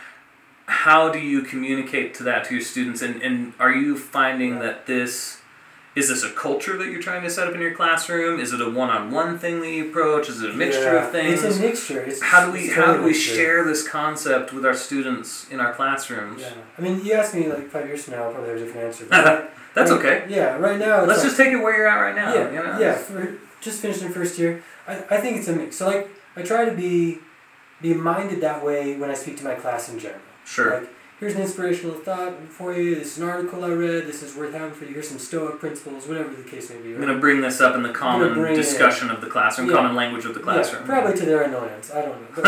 [0.66, 3.02] How do you communicate to that to your students?
[3.02, 5.40] And, and are you finding that this
[5.96, 8.40] is this a culture that you're trying to set up in your classroom?
[8.40, 10.28] Is it a one on one thing that you approach?
[10.30, 11.06] Is it a mixture Yeah.
[11.06, 11.44] of things?
[11.44, 12.02] It's a mixture.
[12.02, 13.36] It's, how do we how do we mixture.
[13.36, 16.42] share this concept with our students in our classrooms?
[16.42, 16.54] Yeah.
[16.78, 18.88] I mean, you asked me like five years from now, I'll probably have a different
[18.88, 19.06] answer.
[19.06, 20.26] Right- That's right- okay.
[20.30, 20.58] Yeah.
[20.58, 22.34] Right now, it's Let's like- just take it where you're at right now.
[22.34, 22.80] yeah, you know?
[22.80, 22.94] yeah.
[22.96, 25.76] For just finished in first year, I, I think it's a mix.
[25.78, 27.20] So like, I try to be
[27.82, 30.22] be minded that way when I speak to my class in general.
[30.46, 30.80] Sure.
[30.80, 30.90] Like,
[31.20, 32.96] here's an inspirational thought for you.
[32.96, 34.06] This is an article I read.
[34.08, 34.94] This is worth having for you.
[34.94, 36.94] Here's some Stoic principles, whatever the case may be.
[36.94, 39.76] I'm going to bring this up in the common discussion of the classroom, Yeah.
[39.76, 40.82] common language of the classroom.
[40.84, 41.92] Yeah, probably to their annoyance.
[41.92, 42.28] I don't know.
[42.36, 42.44] But,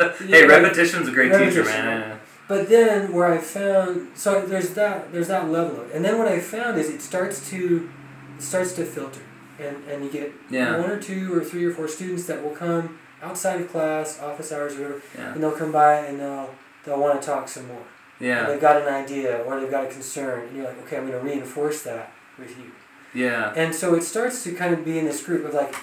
[0.00, 2.20] like, hey, yeah, repetition's a great teacher, repetition, man.
[2.48, 5.94] but then where I found so there's that there's that level of it.
[5.96, 7.88] and then what I found is it starts to
[8.36, 9.20] it starts to filter
[9.60, 10.78] and and you get Yeah.
[10.78, 14.50] one or two or three or four students that will come outside of class, office
[14.52, 15.32] hours or whatever, Yeah.
[15.34, 16.50] and they'll come by and they'll
[16.84, 17.82] they'll want to talk some more.
[18.20, 18.46] Yeah.
[18.46, 21.18] they've got an idea or they've got a concern, and you're like, okay, I'm going
[21.18, 22.70] to reinforce that with you.
[23.14, 23.52] Yeah.
[23.56, 25.74] And so it starts to kind of be in this group of like,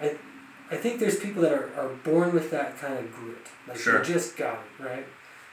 [0.00, 0.16] I,
[0.70, 3.36] I think there's people that are, are born with that kind of grit.
[3.68, 3.98] Like Sure.
[4.02, 5.06] they just got it, right?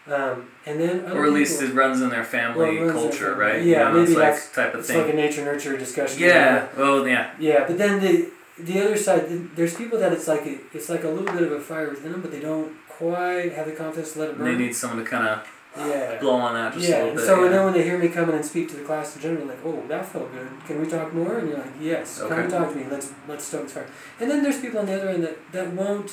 [0.08, 3.36] Um, and then Or at least people, it runs in their family it their culture,
[3.36, 3.46] family.
[3.46, 3.64] right?
[3.64, 5.02] Yeah, you know, it's maybe like that's- type of it's thing.
[5.02, 6.20] like a nature nurture discussion.
[6.22, 6.68] yeah.
[6.78, 7.32] Well, yeah.
[7.38, 11.04] Yeah, but then the the other side, there's people that it's like a, it's like
[11.04, 14.14] a little bit of a fire within them, but they don't quite have the confidence
[14.14, 14.46] to let it burn.
[14.58, 15.48] They need someone to kind of
[15.78, 16.20] yeah.
[16.20, 17.26] blow on that just a yeah, little and bit.
[17.26, 17.46] so yeah.
[17.46, 19.46] and then when they hear me come in and speak to the class in general,
[19.48, 20.50] like, oh, that felt good.
[20.68, 21.38] Can we talk more?
[21.38, 22.42] And you're like, yes, come Okay.
[22.42, 22.86] and talk to me.
[22.90, 23.88] Let's let's stoke this fire.
[24.20, 26.12] And then there's people on the other end that, that won't.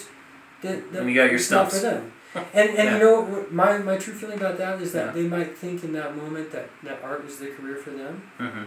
[0.63, 2.13] That, that And you got your stuff not for them.
[2.55, 2.93] And and Yeah.
[2.95, 5.13] you know my my true feeling about that is that Yeah.
[5.23, 8.65] they might think in that moment that that art is the career for them, hmm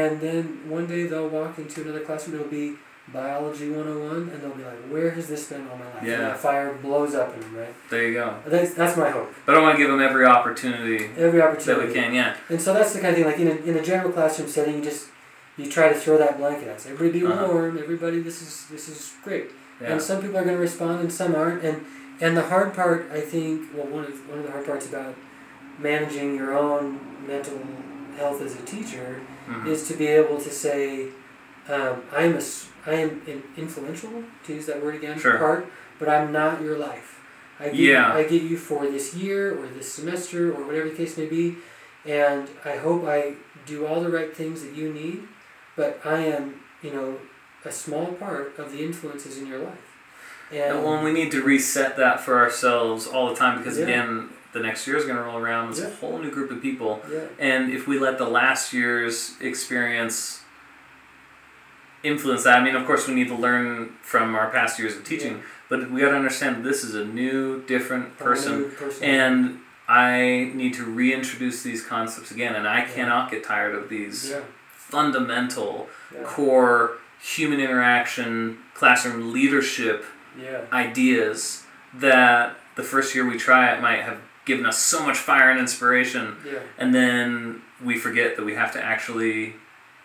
[0.00, 0.44] and then
[0.76, 2.36] one day they'll walk into another classroom.
[2.40, 2.76] It'll be
[3.12, 6.18] biology 101 and they'll be like where has this been all my life and Yeah.
[6.18, 8.36] that fire blows up in them right There you go.
[8.46, 11.88] that's, that's my hope But I want to give them every opportunity every opportunity that
[11.88, 12.14] we can.
[12.14, 12.36] Yeah.
[12.48, 14.76] And so that's the kind of thing, like in a, in a general classroom setting,
[14.76, 15.08] you just
[15.58, 16.80] you try to throw that blanket out.
[16.80, 17.46] Say, everybody be Uh-huh.
[17.52, 17.76] warm.
[17.76, 19.50] Everybody, this is this is great.
[19.80, 19.92] Yeah.
[19.92, 21.62] And some people are going to respond, and some aren't.
[21.62, 21.84] And
[22.22, 25.14] and the hard part, I think, well, one of one of the hard parts about
[25.78, 27.58] managing your own mental
[28.16, 29.66] health as a teacher Mhm.
[29.66, 31.08] is to be able to say,
[31.68, 32.40] um, I am a
[32.86, 34.10] I am an influential
[34.46, 35.38] to use that word again Sure.
[35.38, 35.66] part,
[35.98, 37.20] but I'm not your life.
[37.60, 38.12] I get, Yeah.
[38.12, 41.58] I get you for this year or this semester or whatever the case may be,
[42.04, 43.34] and I hope I
[43.66, 45.28] do all the right things that you need,
[45.76, 47.18] but I am, you know,
[47.64, 49.78] a small part of the influences in your life.
[50.50, 53.84] And And well, we need to reset that for ourselves all the time because Yeah.
[53.84, 55.68] again, the next year is going to roll around.
[55.68, 55.86] There's Yeah.
[55.92, 60.41] a whole new group of people, yeah, and if we let the last year's experience
[62.02, 62.58] influence that.
[62.58, 65.42] I mean, of course, we need to learn from our past years of teaching, Yeah.
[65.68, 69.04] but we got to understand this is a new, different person, new person.
[69.04, 72.54] and I need to reintroduce these concepts again.
[72.54, 72.88] And I Yeah.
[72.94, 74.40] cannot get tired of these yeah,
[74.74, 75.88] fundamental,
[76.24, 80.04] core human interaction, classroom leadership
[80.72, 85.50] ideas that the first year we try it might have given us so much fire
[85.50, 86.36] and inspiration,
[86.78, 89.54] and then we forget that we have to actually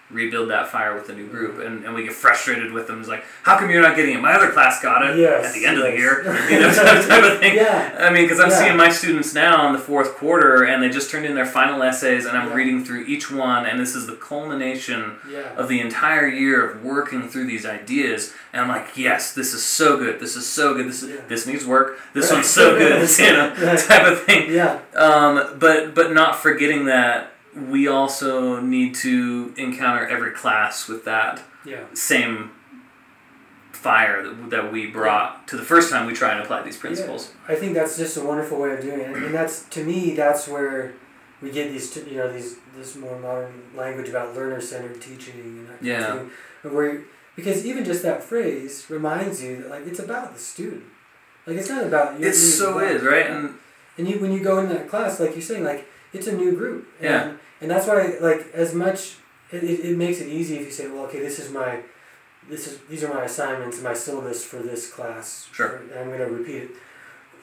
[0.10, 3.10] rebuild that fire with a new group and, and we get frustrated with them it's
[3.10, 5.66] like how come you're not getting it my other class got it Yes, at the
[5.66, 7.98] end of the year you know type of thing Yeah.
[8.00, 8.58] i mean because i'm Yeah.
[8.64, 11.84] seeing my students now in the fourth quarter and they just turned in their final
[11.84, 12.54] essays and i'm Yeah.
[12.56, 15.54] reading through each one and this is the culmination yeah.
[15.58, 19.62] of the entire year of working through these ideas and i'm like yes this is
[19.64, 22.38] so good this is so good this is, this needs work this Right.
[22.38, 23.78] one's so good you know Right.
[23.80, 27.34] type of thing Yeah, um, but but not forgetting that
[27.70, 32.52] we also need to encounter every class with that yeah, same
[33.72, 37.32] fire that, that we brought to the first time we try and apply these principles.
[37.48, 40.48] I think that's just a wonderful way of doing it, and that's to me that's
[40.48, 40.94] where
[41.42, 45.70] we get these you know these this more modern language about learner centered teaching and
[45.70, 46.26] that Yeah.
[46.64, 47.02] and where
[47.36, 50.84] because even just that phrase reminds you that like it's about the student,
[51.46, 52.28] like it's not about you.
[52.28, 53.56] It so is right, and
[53.98, 56.56] And you when you go in that class, like you're saying, like it's a new
[56.56, 56.88] group.
[57.00, 57.32] And, Yeah.
[57.62, 59.16] And that's why, like, as much
[59.52, 61.80] it, it, makes it easy if you say, well, okay, this is my,
[62.50, 65.48] this is these are my assignments, my syllabus for this class.
[65.52, 65.78] Sure.
[65.78, 66.72] And I'm gonna repeat it.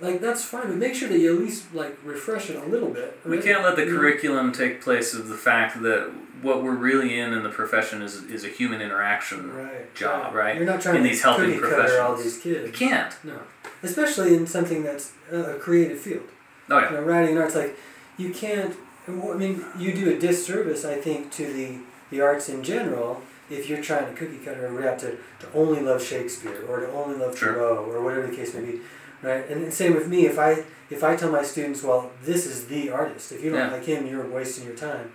[0.01, 2.91] Like that's fine, but make sure that you at least like refresh it a little
[2.91, 3.19] bit.
[3.25, 6.11] we can't let the curriculum take place of the fact that
[6.43, 9.53] what we're really in in the profession is is a human interaction.
[9.55, 9.95] Right.
[9.95, 10.57] job, right?
[10.57, 12.67] You're not trying In to these helping cutter all these kids.
[12.67, 13.15] you can't.
[13.25, 13.39] No,
[13.83, 16.29] especially in something that's a creative field.
[16.69, 16.91] Oh yeah.
[16.91, 17.77] you know, writing and arts like
[18.19, 18.75] you can't
[19.07, 21.79] I mean you do a disservice I think to the
[22.11, 25.81] the arts in general if you're trying to cookie cutter or have to, to only
[25.81, 27.53] love Shakespeare or to only love Sure.
[27.55, 28.81] Thoreau or whatever the case may be
[29.23, 32.47] right and, and same with me if I if I tell my students well this
[32.47, 33.73] is the artist if you don't Yeah.
[33.73, 35.13] like him you're wasting your time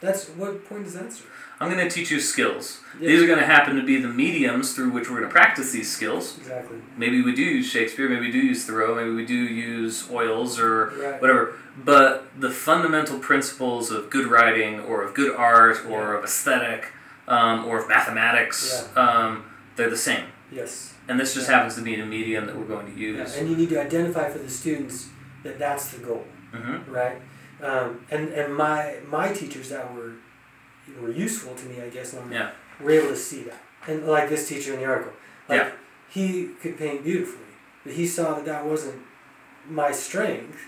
[0.00, 1.29] that's what point does that serve
[1.60, 2.80] I'm going to teach you skills.
[2.98, 3.08] Yeah.
[3.08, 5.72] These are going to happen to be the mediums through which we're going to practice
[5.72, 6.38] these skills.
[6.38, 10.10] exactly Maybe we do use Shakespeare, maybe we do use Thoreau, maybe we do use
[10.10, 11.54] oils or right whatever.
[11.84, 16.18] But the fundamental principles of good writing or of good art or Yeah.
[16.18, 16.92] of aesthetic
[17.28, 19.44] um, or of mathematics, um,
[19.76, 20.24] they're the same.
[20.50, 21.56] yes And this just Yeah.
[21.56, 23.20] happens to be the medium that we're going to yeah.
[23.22, 23.36] use.
[23.36, 25.08] and you need to identify for the students
[25.44, 27.18] that that's the goal hmm right?
[27.62, 30.12] Um, and and my my teachers that were
[31.00, 32.50] were useful to me, I guess, and Yeah.
[32.80, 33.62] were able to see that.
[33.86, 35.12] And like this teacher in the article,
[35.48, 35.70] like Yeah.
[36.08, 37.46] he could paint beautifully,
[37.84, 39.00] but he saw that that wasn't
[39.68, 40.58] my strength,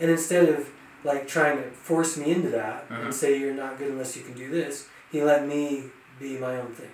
[0.00, 0.68] and instead of
[1.04, 3.04] like trying to force me into that Mhm.
[3.06, 5.84] and say you're not good unless you can do this, he let me
[6.18, 6.90] be my own thing.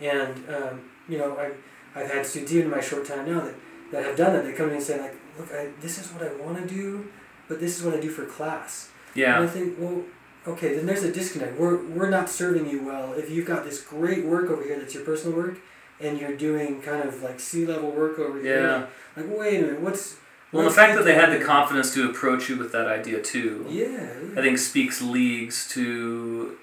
[0.00, 1.50] And um, you know, I
[1.98, 3.54] I've had students even in my short time now that,
[3.92, 4.44] that have done that.
[4.44, 7.08] They come in and say like, look, I, this is what I want to do,
[7.48, 8.90] but this is what I do for class.
[9.36, 10.02] And I think, well,
[10.48, 11.58] okay, then there's a disconnect.
[11.58, 14.94] We're, we're not serving you well if you've got this great work over here that's
[14.94, 15.58] your personal work,
[16.00, 18.62] and you're doing kind of like sea level work over here.
[18.62, 18.86] Yeah.
[19.16, 20.16] Like, wait a minute, what's.
[20.50, 23.66] Well, the fact that they had the confidence to approach you with that idea too,
[23.68, 23.84] Yeah.
[23.86, 24.38] yeah.
[24.38, 26.56] I think speaks leagues to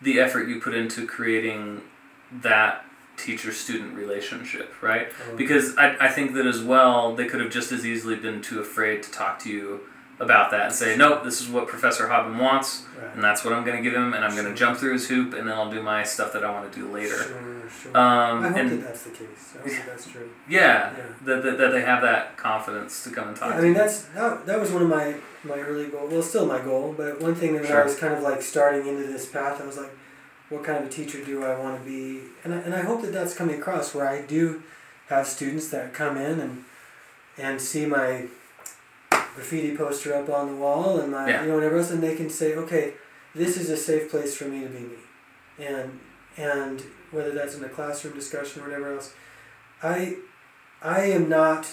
[0.00, 1.82] the effort you put into creating
[2.32, 2.84] that
[3.18, 5.08] teacher student relationship, right?
[5.30, 8.40] Um, Because I, I think that as well, they could have just as easily been
[8.40, 9.80] too afraid to talk to you
[10.18, 13.14] about that and say, nope, this is what Professor Habben wants, right.
[13.14, 15.08] and that's what I'm going to give him, and I'm going to jump through his
[15.08, 17.16] hoop, and then I'll do my stuff that I want to do later.
[17.22, 17.96] Sure, sure.
[17.96, 19.54] Um, I hope and that that's the case.
[19.54, 20.30] I hope that that's true.
[20.48, 21.02] yeah, Yeah.
[21.24, 23.74] That, that, that they have that confidence to come and talk Yeah, to I mean
[23.74, 26.10] that's that, that was one of my my early goals.
[26.10, 27.82] Well, still my goal, but one thing that when Sure.
[27.82, 29.90] I was kind of like starting into this path, I was like,
[30.48, 32.22] what kind of a teacher do I want to be?
[32.42, 34.62] And I, and I hope that that's coming across where I do
[35.08, 36.64] have students that come in and
[37.36, 38.26] and see my
[39.36, 41.42] graffiti poster up on the wall and my Yeah.
[41.42, 42.94] you know whatever else, and they can say, okay,
[43.34, 44.96] this is a safe place for me to be me,
[45.60, 46.00] and
[46.36, 46.82] and
[47.12, 49.12] whether that's in a classroom discussion or whatever else,
[49.82, 50.16] I
[50.82, 51.68] I am not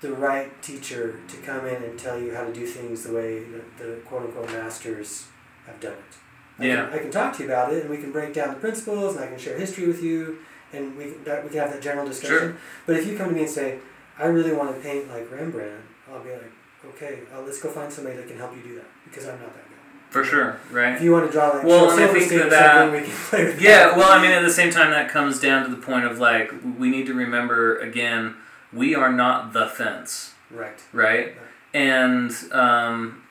[0.00, 3.44] the right teacher to come in and tell you how to do things the way
[3.44, 5.28] that the quote unquote masters
[5.66, 6.12] have done it.
[6.58, 6.84] I Yeah.
[6.86, 9.14] Can, I can talk to you about it and we can break down the principles
[9.16, 10.38] and I can share history with you
[10.74, 12.38] and we, that, we can have that general discussion.
[12.38, 12.56] Sure.
[12.86, 13.78] But if you come to me and say,
[14.18, 15.80] I really want to paint like Rembrandt,
[16.12, 16.52] I'll be like,
[16.90, 19.54] okay, uh, let's go find somebody that can help you do that because I'm not
[19.54, 19.70] that guy.
[20.10, 20.94] For sure, right?
[20.94, 23.44] If you want to draw like Well, and I think or that we can play
[23.46, 23.96] with Yeah, that.
[23.96, 26.52] well, I mean, at the same time, that comes down to the point of like,
[26.78, 28.36] we need to remember again,
[28.72, 30.78] we are not the fence, Right.
[30.92, 31.34] right?
[31.72, 33.22] And um,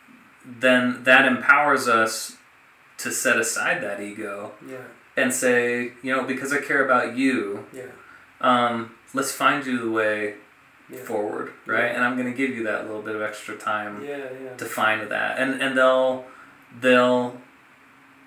[0.46, 2.36] then that empowers us
[2.98, 4.78] to set aside that ego Yeah.
[5.16, 7.84] and say, you know, because I care about you, Yeah.
[8.42, 10.36] um, let's find you the way
[10.90, 11.00] Yeah.
[11.04, 11.92] forward, right?
[11.96, 14.18] And I'm going to give you that little bit of extra time Yeah.
[14.18, 14.56] Yeah.
[14.58, 16.26] to find that, and and they'll
[16.82, 17.38] they'll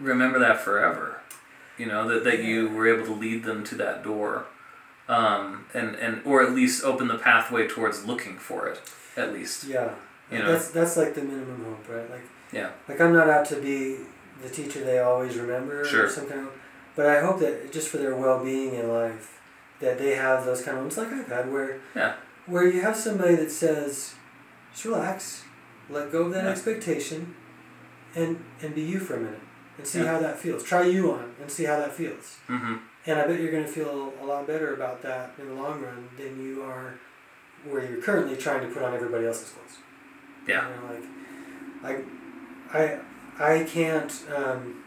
[0.01, 1.21] remember that forever.
[1.79, 4.47] You know that, that you were able to lead them to that door,
[5.09, 8.81] um, and and or at least open the pathway towards looking for it.
[9.17, 9.91] At least, Yeah.
[10.31, 10.53] You know?
[10.53, 12.11] That's that's like the minimum hope, right?
[12.11, 13.99] Like yeah, like I'm not out to be
[14.43, 16.07] the teacher they always remember Sure.
[16.07, 16.53] or some kind of
[16.95, 19.39] but I hope that just for their well being in life
[19.81, 22.15] that they have those kind of moments like I've had where Yeah.
[22.47, 24.15] Where you have somebody that says,
[24.73, 25.45] just relax,
[25.91, 26.51] let go of that Yeah.
[26.51, 27.35] expectation
[28.15, 29.41] and and be you for a minute
[29.79, 30.13] and see Yeah.
[30.13, 30.63] how that feels.
[30.65, 32.39] Try you on and see how that feels.
[32.49, 32.77] mm-hmm.
[33.09, 36.09] And I bet you're gonna feel a lot better about that in the long run
[36.17, 36.95] than you are
[37.65, 39.79] where you're currently trying to put on everybody else's clothes.
[40.47, 40.93] yeah, You know,
[41.83, 42.05] like,
[42.73, 44.83] I, I, I can't, um,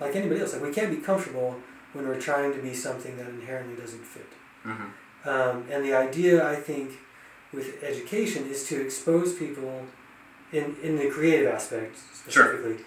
[0.00, 1.56] like anybody else, like we can't be comfortable
[1.92, 4.26] when we're trying to be something that inherently doesn't fit.
[4.64, 4.86] mm-hmm.
[5.24, 6.92] Um, and the idea, I think,
[7.52, 9.82] with education is to expose people
[10.52, 11.96] in, in the creative aspect
[12.28, 12.44] Sure.
[12.44, 12.84] specifically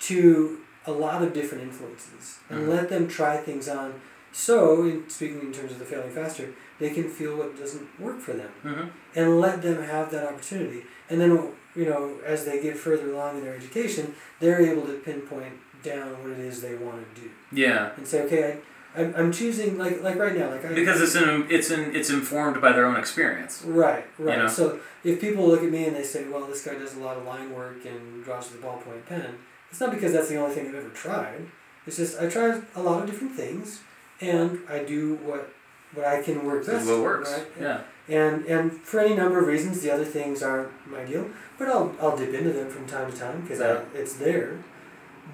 [0.00, 2.68] to a lot of different influences and Mhm.
[2.68, 3.94] let them try things on
[4.32, 8.20] so, in, speaking in terms of the failing faster, they can feel what doesn't work
[8.20, 8.88] for them Mm-hmm.
[9.14, 10.84] and let them have that opportunity.
[11.08, 11.30] And then,
[11.74, 16.08] you know, as they get further along in their education, they're able to pinpoint down
[16.22, 17.92] what it is they want to do yeah.
[17.96, 18.56] and say, okay, I,
[18.96, 22.10] I'm, I'm choosing like like right now, like I Because it's in, it's in, it's
[22.10, 23.62] informed by their own experience.
[23.64, 24.36] right, right.
[24.36, 24.48] You know?
[24.48, 27.16] So if people look at me and they say, well, this guy does a lot
[27.16, 29.36] of line work and draws with a ballpoint pen,
[29.70, 31.46] it's not because that's the only thing I've ever tried.
[31.86, 33.80] It's just I tried a lot of different things,
[34.20, 35.52] and I do what
[35.94, 36.86] what I can work best.
[36.88, 37.32] what works.
[37.32, 37.46] Right?
[37.60, 37.80] Yeah.
[38.08, 41.28] And and for any number of reasons, the other things aren't my deal.
[41.58, 43.80] But I'll I'll dip into them from time to time because Yeah.
[43.94, 44.58] it's there.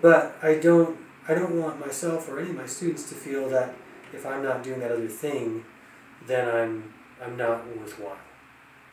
[0.01, 0.99] But I don't
[1.29, 3.75] I don't want myself or any of my students to feel that
[4.13, 5.65] if I'm not doing that other thing,
[6.27, 6.93] then I'm
[7.25, 8.17] I'm not worthwhile.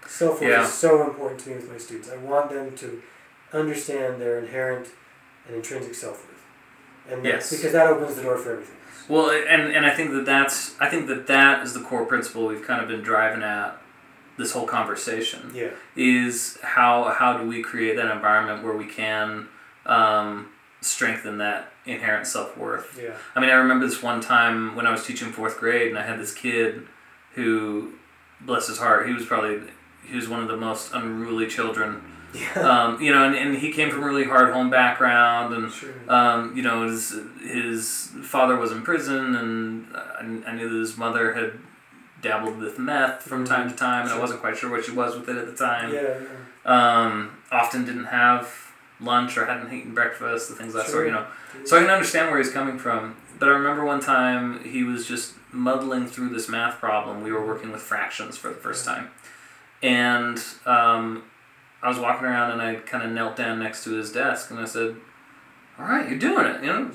[0.07, 0.63] Self worth Yeah.
[0.63, 2.09] is so important to me with my students.
[2.11, 3.01] I want them to
[3.51, 4.87] understand their inherent
[5.47, 6.43] and intrinsic self worth,
[7.11, 7.49] and Yes.
[7.51, 8.75] because that opens the door for everything.
[8.75, 9.09] else.
[9.09, 12.45] Well, and and I think that that's I think that that is the core principle
[12.47, 13.77] we've kind of been driving at
[14.37, 15.71] this whole conversation Yeah.
[15.95, 19.47] is how how do we create that environment where we can
[19.85, 20.49] um,
[20.81, 22.99] strengthen that inherent self worth.
[23.01, 23.15] Yeah.
[23.35, 26.05] I mean, I remember this one time when I was teaching fourth grade, and I
[26.05, 26.87] had this kid
[27.33, 27.93] who,
[28.41, 29.61] bless his heart, he was probably
[30.07, 32.01] he was one of the most unruly children.
[32.33, 32.53] Yeah.
[32.59, 35.93] Um, you know, and, and he came from a really hard home background, and sure.
[36.07, 40.97] um, you know, his his father was in prison, and I, I knew that his
[40.97, 41.53] mother had
[42.21, 45.15] dabbled with meth from time to time, and I wasn't quite sure what she was
[45.15, 45.93] with it at the time.
[45.93, 46.01] yeah.
[46.01, 46.27] yeah.
[46.65, 48.68] Um, often didn't have
[48.99, 51.25] lunch or hadn't eaten breakfast, the things of that sort, you know.
[51.65, 53.15] So I can understand where he's coming from.
[53.39, 57.23] But I remember one time he was just muddling through this math problem.
[57.23, 59.09] We were working with fractions for the first time.
[59.81, 61.23] And um,
[61.81, 64.59] I was walking around and I kind of knelt down next to his desk and
[64.59, 64.97] I said,
[65.77, 66.91] All right, you're doing it, you know?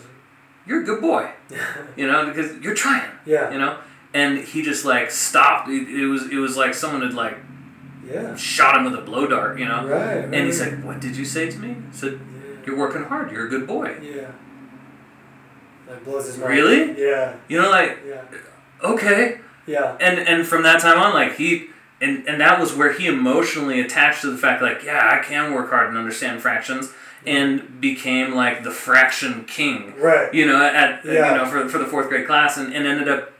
[0.66, 1.30] You're a good boy,
[1.96, 3.50] you know, because you're trying, yeah.
[3.50, 3.78] you know?
[4.12, 5.68] And he just like stopped.
[5.68, 7.36] It, it was it was like someone had like
[8.06, 8.36] Yeah.
[8.36, 9.86] shot him with a blow dart, you know?
[9.86, 10.16] Right.
[10.16, 10.24] right.
[10.24, 11.76] And he said, What did you say to me?
[11.90, 12.66] I said, Yeah.
[12.66, 13.96] You're working hard, you're a good boy.
[14.02, 14.32] Yeah.
[15.88, 16.50] That blows his mind.
[16.50, 17.00] Really?
[17.02, 17.36] Yeah.
[17.48, 18.22] You know, like, Yeah.
[18.82, 19.40] okay.
[19.66, 19.96] Yeah.
[19.98, 21.68] and and from that time on like he
[22.00, 25.54] and and that was where he emotionally attached to the fact like yeah i can
[25.54, 26.92] work hard and understand fractions
[27.26, 30.34] and became like the fraction king Right.
[30.34, 31.30] you know at Yeah.
[31.32, 33.32] you know for, for the fourth grade class and, and ended up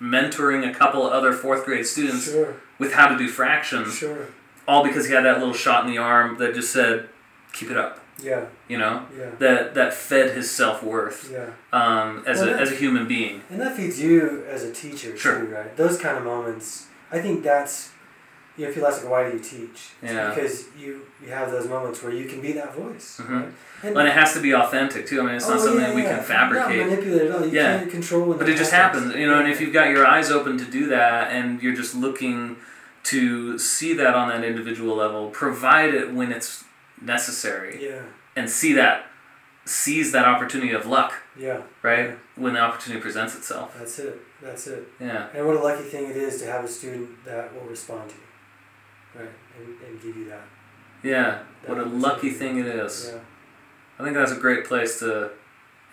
[0.00, 2.54] mentoring a couple other fourth grade students Sure.
[2.78, 4.26] With how to do fractions Sure.
[4.66, 7.08] all because he had that little shot in the arm that just said
[7.52, 8.44] keep it up Yeah.
[8.68, 9.30] you know Yeah.
[9.38, 11.46] that that fed his self-worth Yeah.
[11.72, 14.72] um, as, Well, a, that- as a human being And that feeds you as a
[14.72, 15.40] teacher Sure.
[15.40, 15.76] too, right?
[15.76, 16.86] Those kind of moments.
[17.10, 17.90] I think that's
[18.58, 19.78] you know, people ask like, why do you teach?
[20.02, 20.28] It's Yeah.
[20.34, 23.20] Because you you have those moments where you can be that voice.
[23.22, 23.30] Mhm.
[23.30, 23.48] Right?
[23.84, 25.86] And, and it has to be authentic too i mean it's not Oh, something yeah,
[25.88, 26.16] that we yeah.
[26.16, 27.46] can fabricate Not manipulate at all.
[27.46, 27.78] You Yeah.
[27.78, 29.04] can't control But it just happens.
[29.04, 29.38] happens, you know.
[29.40, 32.56] And if you've got your eyes open to do that, and you're just looking
[33.04, 36.64] to see that on that individual level, provide it when it's
[37.00, 38.00] necessary, Yeah.
[38.36, 39.06] and see that,
[39.64, 41.58] seize that opportunity of luck, Yeah.
[41.82, 42.08] right?
[42.36, 43.74] When the opportunity presents itself.
[43.78, 44.16] That's it.
[44.42, 44.82] That's it.
[45.00, 48.08] Yeah, And what a lucky thing it is to have a student that will respond
[48.10, 48.27] to you,
[49.18, 49.28] right?
[49.58, 50.42] And, and give you that.
[51.02, 51.42] yeah.
[51.66, 53.10] What a lucky thing it is.
[53.12, 53.20] Yeah.
[53.98, 55.30] I think that's a great place to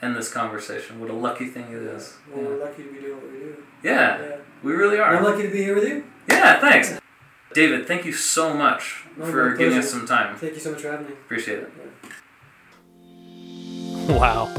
[0.01, 0.99] end this conversation.
[0.99, 2.15] What a lucky thing it is.
[2.31, 3.55] Well, Yeah, we're lucky to be doing what we do.
[3.83, 4.35] yeah Yeah.
[4.63, 5.15] we really are.
[5.15, 5.29] I'm are.
[5.31, 6.03] lucky to be here with you.
[6.29, 6.99] Yeah, thanks.
[7.53, 10.35] David, thank you so much No, for my giving us some time.
[10.37, 11.13] Thank you so much for having me.
[11.13, 11.71] Appreciate it.
[11.77, 12.09] Yeah.
[14.17, 14.51] Wow.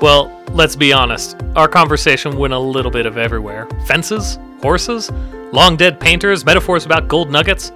[0.00, 1.36] Well, let's be honest.
[1.56, 5.10] Our conversation went a little bit of everywhere fences, horses,
[5.52, 7.70] long dead painters, metaphors about gold nuggets.